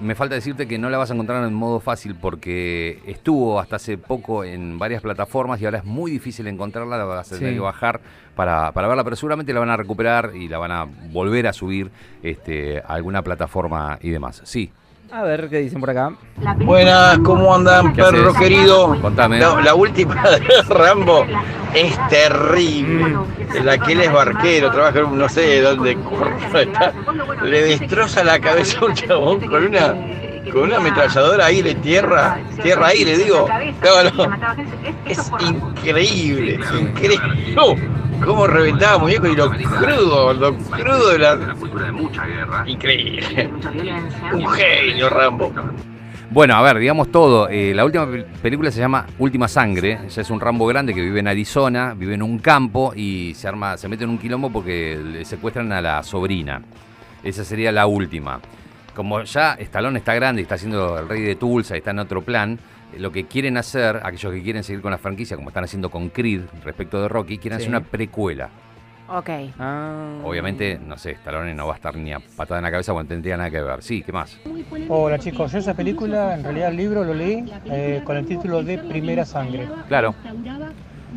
Me 0.00 0.14
falta 0.14 0.34
decirte 0.34 0.68
que 0.68 0.76
no 0.78 0.90
la 0.90 0.98
vas 0.98 1.10
a 1.10 1.14
encontrar 1.14 1.42
en 1.42 1.54
modo 1.54 1.80
fácil 1.80 2.14
porque 2.14 3.00
estuvo 3.06 3.58
hasta 3.58 3.76
hace 3.76 3.96
poco 3.96 4.44
en 4.44 4.78
varias 4.78 5.00
plataformas 5.00 5.58
y 5.60 5.64
ahora 5.64 5.78
es 5.78 5.84
muy 5.84 6.10
difícil 6.10 6.46
encontrarla, 6.48 6.98
la 6.98 7.04
vas 7.04 7.32
a 7.32 7.36
tener 7.36 7.50
Sí. 7.52 7.54
que 7.56 7.60
bajar 7.60 8.00
para, 8.34 8.72
para 8.72 8.88
verla, 8.88 9.04
pero 9.04 9.16
seguramente 9.16 9.54
la 9.54 9.60
van 9.60 9.70
a 9.70 9.76
recuperar 9.78 10.32
y 10.34 10.48
la 10.48 10.58
van 10.58 10.70
a 10.72 10.84
volver 11.10 11.46
a 11.46 11.54
subir 11.54 11.90
este, 12.22 12.78
a 12.80 12.82
alguna 12.92 13.22
plataforma 13.22 13.98
y 14.02 14.10
demás. 14.10 14.42
Sí, 14.44 14.70
A 15.12 15.22
ver 15.22 15.48
qué 15.48 15.58
dicen 15.60 15.80
por 15.80 15.90
acá. 15.90 16.12
Buenas, 16.58 17.18
¿cómo 17.20 17.54
andan, 17.54 17.92
¿Qué 17.94 18.02
perro 18.02 18.30
haces? 18.30 18.40
querido? 18.40 19.00
Contame. 19.00 19.38
La, 19.38 19.60
la 19.62 19.74
última 19.74 20.20
de 20.30 20.62
Rambo 20.68 21.24
es 21.74 22.08
terrible. 22.08 23.16
La 23.64 23.78
que 23.78 23.92
él 23.92 24.00
es 24.02 24.12
barquero, 24.12 24.70
trabaja 24.70 24.98
en 24.98 25.04
un- 25.06 25.18
no 25.18 25.28
sé 25.28 25.60
dónde 25.62 25.96
está. 26.54 26.92
Le 27.42 27.62
destroza 27.62 28.24
la 28.24 28.38
cabeza 28.40 28.80
a 28.80 28.84
un 28.86 28.94
chabón 28.94 29.40
con 29.40 29.64
una 29.64 29.94
con 30.52 30.62
una 30.62 30.76
ametralladora 30.76 31.46
aire, 31.46 31.74
tierra, 31.76 32.38
tierra 32.62 32.86
aire, 32.88 33.16
digo. 33.18 33.46
Claro, 33.80 34.10
no. 34.16 34.36
Es 35.06 35.30
increíble, 35.40 36.58
increíble. 36.80 37.54
No, 37.54 37.74
cómo 38.24 38.46
reventaba 38.46 38.98
muñeco 38.98 39.26
y 39.28 39.36
lo 39.36 39.50
crudo, 39.50 40.32
lo 40.34 40.54
crudo 40.56 41.10
de 41.12 41.18
la. 41.18 41.38
Increíble. 42.66 43.50
Un 44.32 44.46
genio, 44.50 45.08
Rambo. 45.08 45.52
Bueno, 46.30 46.54
a 46.56 46.62
ver, 46.62 46.78
digamos 46.78 47.10
todo. 47.12 47.48
Eh, 47.48 47.72
la 47.74 47.84
última 47.84 48.04
pel- 48.06 48.24
película 48.42 48.70
se 48.70 48.80
llama 48.80 49.06
Última 49.18 49.46
Sangre. 49.48 50.00
Ya 50.08 50.22
es 50.22 50.30
un 50.30 50.40
Rambo 50.40 50.66
grande 50.66 50.92
que 50.92 51.00
vive 51.00 51.20
en 51.20 51.28
Arizona, 51.28 51.94
vive 51.96 52.14
en 52.14 52.22
un 52.22 52.38
campo 52.40 52.92
y 52.94 53.32
se 53.34 53.46
arma, 53.46 53.76
se 53.76 53.88
mete 53.88 54.04
en 54.04 54.10
un 54.10 54.18
quilombo 54.18 54.50
porque 54.50 54.98
le 55.02 55.24
secuestran 55.24 55.70
a 55.72 55.80
la 55.80 56.02
sobrina. 56.02 56.60
Esa 57.22 57.44
sería 57.44 57.70
la 57.72 57.86
última. 57.86 58.40
Como 58.94 59.22
ya 59.22 59.52
Stallone 59.54 59.98
está 59.98 60.14
grande 60.14 60.40
y 60.40 60.44
está 60.44 60.56
haciendo 60.56 60.98
el 60.98 61.08
rey 61.08 61.22
de 61.22 61.36
Tulsa 61.36 61.74
y 61.76 61.78
está 61.78 61.90
en 61.92 62.00
otro 62.00 62.22
plan, 62.22 62.58
lo 62.96 63.12
que 63.12 63.26
quieren 63.26 63.56
hacer, 63.56 64.00
aquellos 64.02 64.32
que 64.32 64.42
quieren 64.42 64.64
seguir 64.64 64.82
con 64.82 64.90
la 64.90 64.98
franquicia, 64.98 65.36
como 65.36 65.50
están 65.50 65.64
haciendo 65.64 65.90
con 65.90 66.08
Creed 66.08 66.42
respecto 66.64 67.00
de 67.00 67.08
Rocky, 67.08 67.38
quieren 67.38 67.58
hacer 67.58 67.68
una 67.68 67.82
precuela. 67.82 68.50
Ok. 69.08 69.30
Ah. 69.58 70.18
Obviamente, 70.24 70.80
no 70.84 70.98
sé, 70.98 71.12
Stallone 71.12 71.54
no 71.54 71.66
va 71.66 71.74
a 71.74 71.76
estar 71.76 71.96
ni 71.96 72.12
a 72.12 72.18
patada 72.18 72.58
en 72.58 72.64
la 72.64 72.70
cabeza 72.70 72.92
cuando 72.92 73.10
tendría 73.10 73.36
nada 73.36 73.50
que 73.50 73.60
ver. 73.60 73.82
Sí, 73.82 74.02
¿qué 74.02 74.12
más? 74.12 74.36
Hola 74.88 75.18
chicos, 75.18 75.52
yo 75.52 75.58
esa 75.58 75.74
película, 75.74 76.34
en 76.34 76.42
realidad 76.42 76.70
el 76.70 76.76
libro 76.76 77.04
lo 77.04 77.14
leí 77.14 77.44
eh, 77.66 78.02
con 78.04 78.16
el 78.16 78.26
título 78.26 78.62
de 78.62 78.78
Primera 78.78 79.24
Sangre. 79.24 79.68
Claro. 79.88 80.14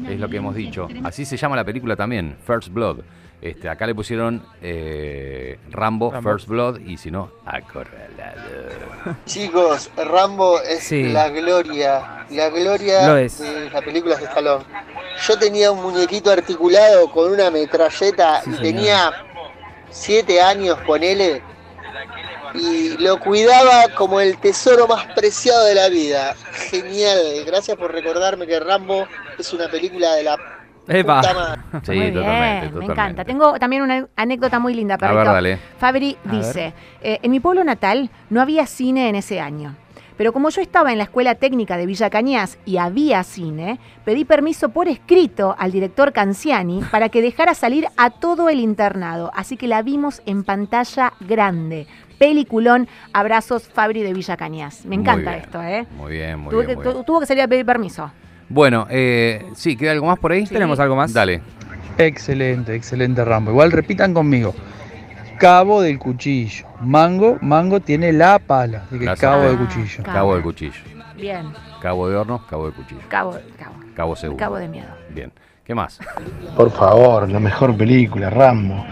Es 0.08 0.20
lo 0.20 0.30
que 0.30 0.38
hemos 0.38 0.56
dicho. 0.56 0.88
Así 1.04 1.26
se 1.26 1.38
llama 1.38 1.56
la 1.56 1.64
película 1.64 1.96
también, 1.96 2.38
First 2.46 2.70
Blood. 2.70 3.00
Este, 3.42 3.70
acá 3.70 3.88
le 3.88 3.96
pusieron 3.96 4.44
eh, 4.62 5.58
Rambo, 5.72 6.12
Rambo. 6.12 6.30
First 6.30 6.48
Blood, 6.50 6.80
y 6.82 6.98
si 6.98 7.10
no, 7.10 7.32
Acorralado. 7.46 9.16
Chicos, 9.26 9.90
Rambo 9.96 10.62
es 10.62 10.84
Sí. 10.84 11.04
la 11.04 11.30
gloria, 11.30 12.26
la 12.32 12.50
gloria 12.50 13.08
Lo 13.08 13.18
es. 13.18 13.40
de 13.40 13.70
las 13.70 13.82
películas 13.84 14.20
de 14.20 14.26
Stallone. 14.26 14.66
Yo 15.26 15.38
tenía 15.40 15.72
un 15.72 15.82
muñequito 15.82 16.32
articulado 16.32 17.10
con 17.12 17.32
una 17.32 17.50
metralleta 17.50 18.42
Sí, 18.42 18.50
y 18.50 18.54
señor. 18.56 18.62
tenía 18.62 19.12
siete 19.90 20.42
años, 20.42 20.78
ponele, 20.86 21.42
y 22.54 22.98
lo 22.98 23.20
cuidaba 23.20 23.94
como 23.96 24.20
el 24.20 24.38
tesoro 24.38 24.88
más 24.88 25.06
preciado 25.16 25.66
de 25.66 25.76
la 25.76 25.90
vida. 25.90 26.36
Genial, 26.70 27.20
gracias 27.46 27.78
por 27.78 27.92
recordarme 27.92 28.48
que 28.48 28.60
Rambo 28.60 29.08
es 29.38 29.54
una 29.54 29.68
película 29.68 30.14
de 30.14 30.24
la 30.24 30.38
Epa. 30.88 31.22
Sí, 31.84 31.92
Muy 31.92 32.00
bien, 32.00 32.14
totalmente, 32.16 32.80
me 32.80 32.86
encanta. 32.86 33.24
Tengo 33.24 33.60
también 33.60 33.84
una 33.84 34.08
anécdota 34.16 34.58
muy 34.58 34.74
linda, 34.74 34.96
A 34.96 34.98
perrito. 34.98 35.18
ver, 35.18 35.26
dale. 35.28 35.60
Fabri 35.78 36.18
A 36.26 36.32
dice, 36.32 36.74
eh, 37.02 37.20
en 37.22 37.30
mi 37.30 37.40
pueblo 37.40 37.64
natal 37.64 38.10
no 38.32 38.42
había 38.42 38.66
cine 38.66 39.08
en 39.08 39.16
ese 39.16 39.40
año. 39.40 39.76
Pero 40.18 40.34
como 40.34 40.50
yo 40.50 40.62
estaba 40.62 40.92
en 40.92 40.98
la 40.98 41.06
escuela 41.06 41.36
técnica 41.36 41.78
de 41.78 41.86
Villa 41.86 42.10
Cañas 42.10 42.58
y 42.66 42.76
había 42.76 43.24
cine, 43.24 43.80
pedí 44.04 44.26
permiso 44.26 44.68
por 44.68 44.90
escrito 44.90 45.56
al 45.58 45.72
director 45.72 46.12
Canciani 46.12 46.82
para 46.92 47.08
que 47.08 47.22
dejara 47.22 47.54
salir 47.54 47.88
a 47.96 48.10
todo 48.10 48.50
el 48.50 48.60
internado. 48.60 49.32
Así 49.34 49.56
que 49.56 49.68
la 49.68 49.82
vimos 49.82 50.22
en 50.26 50.44
pantalla 50.44 51.14
grande. 51.22 51.88
Peliculón, 52.20 52.88
abrazos 53.14 53.68
Fabri 53.68 54.04
de 54.04 54.14
Villa 54.14 54.38
Cañas. 54.38 54.86
Me 54.86 54.96
encanta 54.96 55.32
bien, 55.32 55.44
esto, 55.44 55.64
¿eh? 55.64 55.88
Muy 55.98 56.12
bien, 56.12 56.38
muy 56.40 56.50
Tuvo 56.52 56.60
bien. 56.60 56.68
que, 56.70 56.76
muy 56.76 56.84
bien. 56.84 56.96
tu- 56.98 57.04
tuvo 57.04 57.20
que 57.22 57.26
salir 57.26 57.42
a 57.44 57.48
pedir 57.48 57.66
permiso. 57.66 58.12
Bueno, 58.50 58.86
eh, 58.90 59.46
sí, 59.56 59.76
¿queda 59.78 59.94
algo 59.94 60.06
más 60.08 60.20
por 60.20 60.32
ahí? 60.34 60.46
¿Tenemos 60.46 60.80
algo 60.80 60.96
más? 60.96 61.14
Dale. 61.14 61.42
Excelente, 61.98 62.76
excelente 62.76 63.24
Rambo. 63.26 63.52
Igual 63.52 63.72
repitan 63.72 64.14
conmigo. 64.14 64.54
Cabo 65.40 65.82
del 65.82 65.98
cuchillo. 65.98 66.66
Mango, 66.82 67.38
mango 67.42 67.80
tiene 67.80 68.12
la 68.12 68.40
pala. 68.40 68.84
Así 68.88 69.00
que 69.00 69.06
Gracias. 69.06 69.32
cabo 69.32 69.44
del 69.44 69.56
Ah, 69.56 69.60
cuchillo. 69.60 70.04
Cabo. 70.04 70.16
Cabo 70.18 70.34
del 70.36 70.44
cuchillo. 70.44 70.82
Bien. 71.16 71.46
Cabo 71.82 72.10
de 72.10 72.16
horno, 72.18 72.46
cabo 72.50 72.68
de 72.68 72.74
cuchillo. 72.74 73.02
Cabo, 73.08 73.38
cabo. 73.58 73.76
Cabo 73.96 74.16
seguro. 74.16 74.38
Cabo 74.38 74.56
de 74.58 74.68
miedo. 74.68 74.88
Bien. 75.14 75.32
¿Qué 75.64 75.76
más? 75.76 76.00
Por 76.58 76.72
favor, 76.72 77.30
la 77.30 77.40
mejor 77.40 77.78
película, 77.78 78.30
Rambo. 78.30 78.86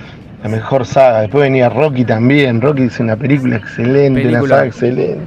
La 0.44 0.50
mejor 0.50 0.86
saga. 0.86 1.22
Después 1.22 1.44
venía 1.44 1.70
Rocky 1.70 2.06
también. 2.06 2.62
Rocky 2.62 2.84
es 2.84 3.00
una 3.00 3.16
película 3.16 3.56
excelente, 3.58 4.22
Película. 4.22 4.40
una 4.44 4.50
saga 4.50 4.66
excelente. 4.68 5.26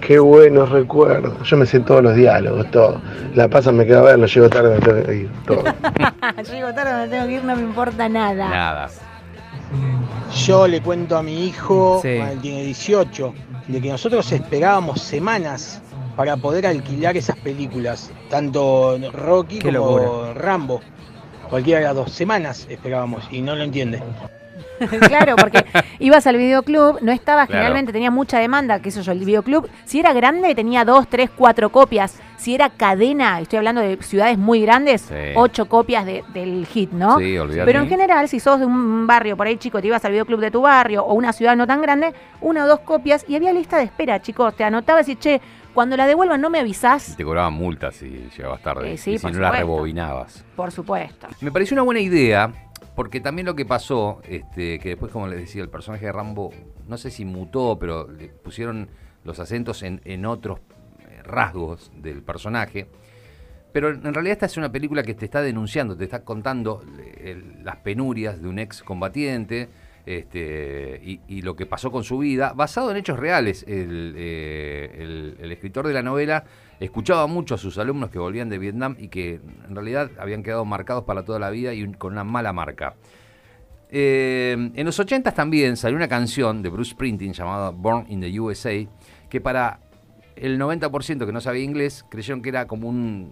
Qué 0.00 0.18
buenos 0.18 0.68
recuerdos. 0.70 1.48
Yo 1.48 1.56
me 1.56 1.64
sé 1.66 1.80
todos 1.80 2.02
los 2.02 2.14
diálogos, 2.14 2.70
todo. 2.70 3.00
La 3.34 3.48
pasa, 3.48 3.72
me 3.72 3.86
quedo 3.86 4.00
a 4.00 4.02
ver, 4.02 4.18
no 4.18 4.26
llego 4.26 4.50
tarde, 4.50 4.74
me 4.74 4.80
tengo 4.80 5.02
que 5.02 5.14
ir, 5.16 5.30
todo. 5.46 5.64
Llego 6.52 6.74
tarde, 6.74 7.06
me 7.06 7.08
tengo 7.08 7.26
que 7.26 7.32
ir, 7.32 7.44
no 7.44 7.56
me 7.56 7.62
importa 7.62 8.08
nada. 8.08 8.48
Nada. 8.50 8.88
Yo 10.46 10.66
le 10.68 10.80
cuento 10.82 11.16
a 11.16 11.22
mi 11.22 11.46
hijo, 11.46 12.00
Sí. 12.02 12.08
él 12.08 12.38
tiene 12.42 12.64
18, 12.64 13.34
de 13.68 13.80
que 13.80 13.88
nosotros 13.88 14.30
esperábamos 14.32 15.00
semanas 15.00 15.80
para 16.16 16.36
poder 16.36 16.66
alquilar 16.66 17.16
esas 17.16 17.36
películas, 17.38 18.10
tanto 18.28 18.98
Rocky 19.12 19.58
Qué 19.58 19.72
como 19.72 19.98
locura. 19.98 20.34
Rambo. 20.34 20.80
Cualquiera 21.48 21.80
de 21.80 21.86
las 21.86 21.94
dos 21.94 22.12
semanas 22.12 22.66
esperábamos 22.68 23.24
y 23.30 23.40
no 23.40 23.54
lo 23.54 23.62
entiende. 23.64 24.02
claro, 25.08 25.36
porque 25.36 25.64
ibas 26.00 26.26
al 26.26 26.36
videoclub, 26.36 26.98
no 27.00 27.12
estaba, 27.12 27.46
Claro. 27.46 27.60
generalmente 27.60 27.92
tenía 27.92 28.10
mucha 28.10 28.38
demanda, 28.40 28.80
qué 28.80 28.90
sé 28.90 29.02
yo, 29.02 29.12
el 29.12 29.20
videoclub, 29.20 29.68
si 29.84 30.00
era 30.00 30.12
grande 30.12 30.52
tenía 30.54 30.84
dos, 30.84 31.06
tres, 31.08 31.30
cuatro 31.34 31.70
copias, 31.70 32.20
si 32.36 32.54
era 32.56 32.70
cadena, 32.70 33.40
estoy 33.40 33.58
hablando 33.58 33.80
de 33.80 33.96
ciudades 34.02 34.36
muy 34.36 34.62
grandes, 34.62 35.02
Sí. 35.02 35.14
ocho 35.36 35.66
copias 35.66 36.04
de- 36.04 36.24
del 36.34 36.66
hit, 36.66 36.90
¿no? 36.92 37.18
Sí, 37.18 37.38
olvídate. 37.38 37.66
Pero 37.66 37.80
en 37.82 37.88
general, 37.88 38.28
si 38.28 38.40
sos 38.40 38.58
de 38.60 38.66
un 38.66 39.06
barrio 39.06 39.36
por 39.36 39.46
ahí 39.46 39.56
chico, 39.58 39.80
te 39.80 39.86
ibas 39.86 40.04
al 40.04 40.12
videoclub 40.12 40.40
de 40.40 40.50
tu 40.50 40.60
barrio 40.62 41.04
o 41.04 41.14
una 41.14 41.32
ciudad 41.32 41.56
no 41.56 41.66
tan 41.66 41.80
grande, 41.80 42.12
una 42.40 42.64
o 42.64 42.68
dos 42.68 42.80
copias 42.80 43.24
y 43.28 43.36
había 43.36 43.52
lista 43.52 43.78
de 43.78 43.84
espera, 43.84 44.20
chicos, 44.20 44.54
te 44.56 44.64
anotabas 44.64 45.08
y 45.08 45.16
che, 45.16 45.40
cuando 45.74 45.96
la 45.96 46.06
devuelvan 46.06 46.40
no 46.40 46.48
me 46.50 46.60
avisás, 46.60 47.16
te 47.16 47.24
cobraban 47.24 47.52
multas 47.52 47.96
si 47.96 48.08
llegabas 48.36 48.62
tarde. 48.62 48.92
Eh, 48.92 48.96
sí, 48.96 49.12
y 49.14 49.18
si 49.18 49.26
no 49.26 49.38
la 49.40 49.50
rebobinabas. 49.50 50.44
por 50.56 50.70
supuesto. 50.72 51.26
Me 51.40 51.50
pareció 51.52 51.74
una 51.74 51.82
buena 51.82 52.00
idea, 52.00 52.52
porque 52.94 53.20
también 53.20 53.46
lo 53.46 53.54
que 53.54 53.66
pasó, 53.66 54.20
este, 54.28 54.78
que 54.78 54.90
después, 54.90 55.10
como 55.12 55.26
les 55.26 55.40
decía, 55.40 55.62
el 55.62 55.68
personaje 55.68 56.06
de 56.06 56.12
Rambo, 56.12 56.52
no 56.88 56.96
sé 56.96 57.10
si 57.10 57.24
mutó, 57.24 57.76
pero 57.78 58.08
le 58.08 58.28
pusieron 58.28 58.88
los 59.24 59.40
acentos 59.40 59.82
en, 59.82 60.00
en 60.04 60.26
otros 60.26 60.60
eh, 61.08 61.22
rasgos 61.24 61.90
del 61.96 62.22
personaje. 62.22 62.86
Pero 63.72 63.88
en 63.88 64.14
realidad 64.14 64.34
esta 64.34 64.46
es 64.46 64.56
una 64.56 64.70
película 64.70 65.02
que 65.02 65.14
te 65.14 65.24
está 65.24 65.42
denunciando, 65.42 65.96
te 65.96 66.04
está 66.04 66.22
contando 66.22 66.84
eh, 67.00 67.32
el- 67.32 67.64
las 67.64 67.76
penurias 67.78 68.40
de 68.40 68.46
un 68.48 68.60
ex 68.60 68.82
combatiente 68.84 69.68
este, 70.06 71.00
y, 71.28 71.42
lo 71.42 71.56
que 71.56 71.66
pasó 71.66 71.90
con 71.90 72.04
su 72.04 72.18
vida, 72.18 72.52
basado 72.54 72.90
en 72.90 72.96
hechos 72.98 73.18
reales. 73.18 73.64
El, 73.66 74.14
eh, 74.16 75.36
el- 75.40 75.52
escritor 75.52 75.86
de 75.86 75.94
la 75.94 76.02
novela 76.02 76.44
escuchaba 76.80 77.26
mucho 77.26 77.54
a 77.54 77.58
sus 77.58 77.78
alumnos 77.78 78.10
que 78.10 78.18
volvían 78.18 78.48
de 78.48 78.58
Vietnam 78.58 78.96
y 78.98 79.08
que 79.08 79.40
en 79.68 79.74
realidad 79.74 80.10
habían 80.18 80.42
quedado 80.42 80.64
marcados 80.64 81.04
para 81.04 81.24
toda 81.24 81.38
la 81.38 81.50
vida 81.50 81.72
y 81.72 81.90
con 81.94 82.12
una 82.12 82.24
mala 82.24 82.52
marca. 82.52 82.94
eh, 83.90 84.70
en 84.74 84.84
los 84.86 84.98
80 84.98 85.32
también 85.32 85.76
salió 85.76 85.96
una 85.96 86.08
canción 86.08 86.62
de 86.62 86.68
Bruce 86.68 86.90
Springsteen 86.92 87.32
llamada 87.32 87.70
Born 87.70 88.06
in 88.08 88.20
the 88.20 88.40
USA, 88.40 88.72
que 89.30 89.40
para 89.40 89.80
el 90.36 90.58
90% 90.58 91.26
que 91.26 91.32
no 91.32 91.40
sabía 91.40 91.62
inglés 91.62 92.04
creyeron 92.10 92.42
que 92.42 92.48
era 92.48 92.66
como 92.66 92.88
un 92.88 93.30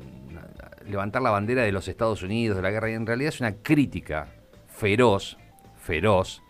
levantar 0.86 1.22
la 1.22 1.30
bandera 1.30 1.62
de 1.62 1.72
los 1.72 1.88
Estados 1.88 2.22
Unidos, 2.22 2.56
de 2.56 2.62
la 2.62 2.70
guerra, 2.70 2.90
y 2.90 2.94
en 2.94 3.06
realidad 3.06 3.30
es 3.34 3.40
una 3.40 3.52
crítica 3.52 4.28
feroz, 4.68 5.36
feroz, 5.76 6.42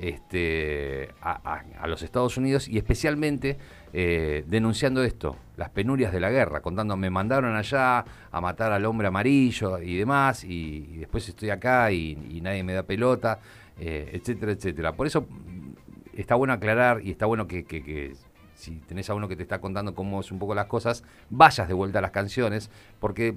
este, 0.00 1.10
a, 1.20 1.86
los 1.86 2.02
Estados 2.02 2.38
Unidos 2.38 2.68
y 2.68 2.78
especialmente 2.78 3.58
eh, 3.92 4.44
denunciando 4.46 5.02
esto, 5.02 5.36
las 5.58 5.68
penurias 5.68 6.10
de 6.10 6.20
la 6.20 6.30
guerra, 6.30 6.62
contando, 6.62 6.96
me 6.96 7.10
mandaron 7.10 7.54
allá 7.54 8.04
a 8.30 8.40
matar 8.40 8.72
al 8.72 8.86
hombre 8.86 9.08
amarillo 9.08 9.78
y 9.78 9.96
demás, 9.96 10.42
y, 10.44 10.96
después 10.98 11.28
estoy 11.28 11.50
acá 11.50 11.92
y, 11.92 12.40
nadie 12.42 12.64
me 12.64 12.72
da 12.72 12.82
pelota, 12.82 13.40
eh, 13.78 14.10
etcétera, 14.14 14.52
etcétera. 14.52 14.92
Por 14.92 15.06
eso 15.06 15.22
mm, 15.22 15.74
está 16.16 16.34
bueno 16.34 16.54
aclarar 16.54 17.02
y 17.04 17.10
está 17.10 17.26
bueno 17.26 17.46
que, 17.46 17.64
que- 17.64 18.14
si 18.54 18.72
tenés 18.72 19.08
a 19.08 19.14
uno 19.14 19.26
que 19.26 19.36
te 19.36 19.42
está 19.42 19.58
contando 19.58 19.94
cómo 19.94 20.20
es 20.20 20.30
un 20.30 20.38
poco 20.38 20.54
las 20.54 20.66
cosas, 20.66 21.02
vayas 21.30 21.66
de 21.66 21.72
vuelta 21.72 21.98
a 21.98 22.02
las 22.02 22.10
canciones, 22.10 22.70
porque 23.00 23.34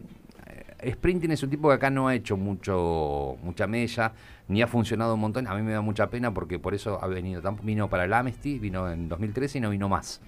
Sprinting 0.90 1.32
es 1.32 1.44
un 1.44 1.50
tipo 1.50 1.70
que 1.70 1.76
acá 1.76 1.90
no 1.90 2.08
ha 2.08 2.16
hecho 2.16 2.38
mucho 2.38 3.38
mucha 3.44 3.68
mella, 3.68 4.14
ni 4.48 4.62
ha 4.62 4.68
funcionado 4.68 5.16
un 5.16 5.20
montón. 5.20 5.48
A 5.48 5.56
mí 5.56 5.62
me 5.62 5.74
da 5.74 5.82
mucha 5.82 6.10
pena 6.10 6.34
porque 6.34 6.60
por 6.60 6.74
eso 6.74 7.00
ha 7.02 7.08
venido, 7.08 7.42
vino 7.64 7.90
para 7.90 8.06
el 8.06 8.14
Amnesty, 8.14 8.60
vino 8.60 8.92
en 8.92 9.10
2013 9.10 9.58
y 9.58 9.62
no 9.62 9.70
vino 9.70 9.90
más. 9.90 10.22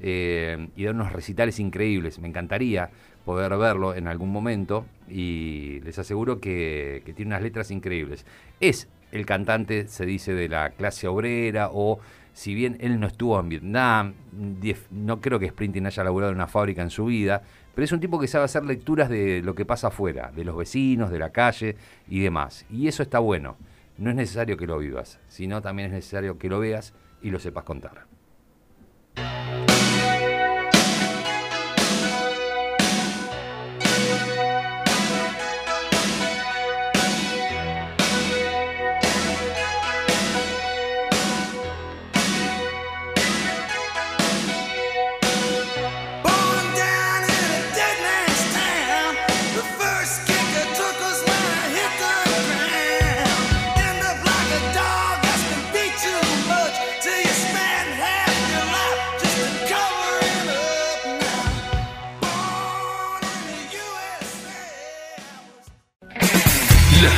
Eh, 0.00 0.68
y 0.76 0.84
da 0.84 0.90
unos 0.90 1.12
recitales 1.12 1.58
increíbles. 1.58 2.18
Me 2.18 2.28
encantaría 2.28 2.90
poder 3.24 3.56
verlo 3.56 3.94
en 3.94 4.08
algún 4.08 4.30
momento 4.30 4.86
y 5.08 5.80
les 5.80 5.98
aseguro 5.98 6.40
que, 6.40 7.02
que 7.04 7.12
tiene 7.12 7.30
unas 7.30 7.42
letras 7.42 7.70
increíbles. 7.70 8.26
Es 8.60 8.88
el 9.12 9.26
cantante, 9.26 9.88
se 9.88 10.06
dice, 10.06 10.34
de 10.34 10.48
la 10.48 10.70
clase 10.70 11.08
obrera 11.08 11.70
o 11.72 11.98
si 12.36 12.54
bien 12.54 12.76
él 12.80 13.00
no 13.00 13.06
estuvo 13.06 13.40
en 13.40 13.48
Vietnam, 13.48 14.12
no 14.90 15.20
creo 15.22 15.38
que 15.38 15.48
Sprinting 15.48 15.86
haya 15.86 16.04
laburado 16.04 16.32
en 16.32 16.36
una 16.36 16.46
fábrica 16.46 16.82
en 16.82 16.90
su 16.90 17.06
vida, 17.06 17.42
pero 17.76 17.84
es 17.84 17.92
un 17.92 18.00
tipo 18.00 18.18
que 18.18 18.26
sabe 18.26 18.46
hacer 18.46 18.64
lecturas 18.64 19.10
de 19.10 19.42
lo 19.42 19.54
que 19.54 19.66
pasa 19.66 19.88
afuera, 19.88 20.32
de 20.34 20.44
los 20.44 20.56
vecinos, 20.56 21.10
de 21.10 21.18
la 21.18 21.28
calle 21.28 21.76
y 22.08 22.20
demás. 22.20 22.64
Y 22.70 22.88
eso 22.88 23.02
está 23.02 23.18
bueno. 23.18 23.58
No 23.98 24.08
es 24.08 24.16
necesario 24.16 24.56
que 24.56 24.66
lo 24.66 24.78
vivas, 24.78 25.20
sino 25.28 25.60
también 25.60 25.88
es 25.88 25.92
necesario 25.92 26.38
que 26.38 26.48
lo 26.48 26.58
veas 26.58 26.94
y 27.20 27.28
lo 27.28 27.38
sepas 27.38 27.64
contar. 27.64 28.06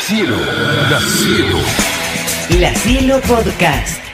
Cielo, 0.09 0.39
La 0.89 1.01
Cielo. 1.01 1.59
La 2.59 2.75
Cielo 2.77 3.21
Podcast. 3.21 4.08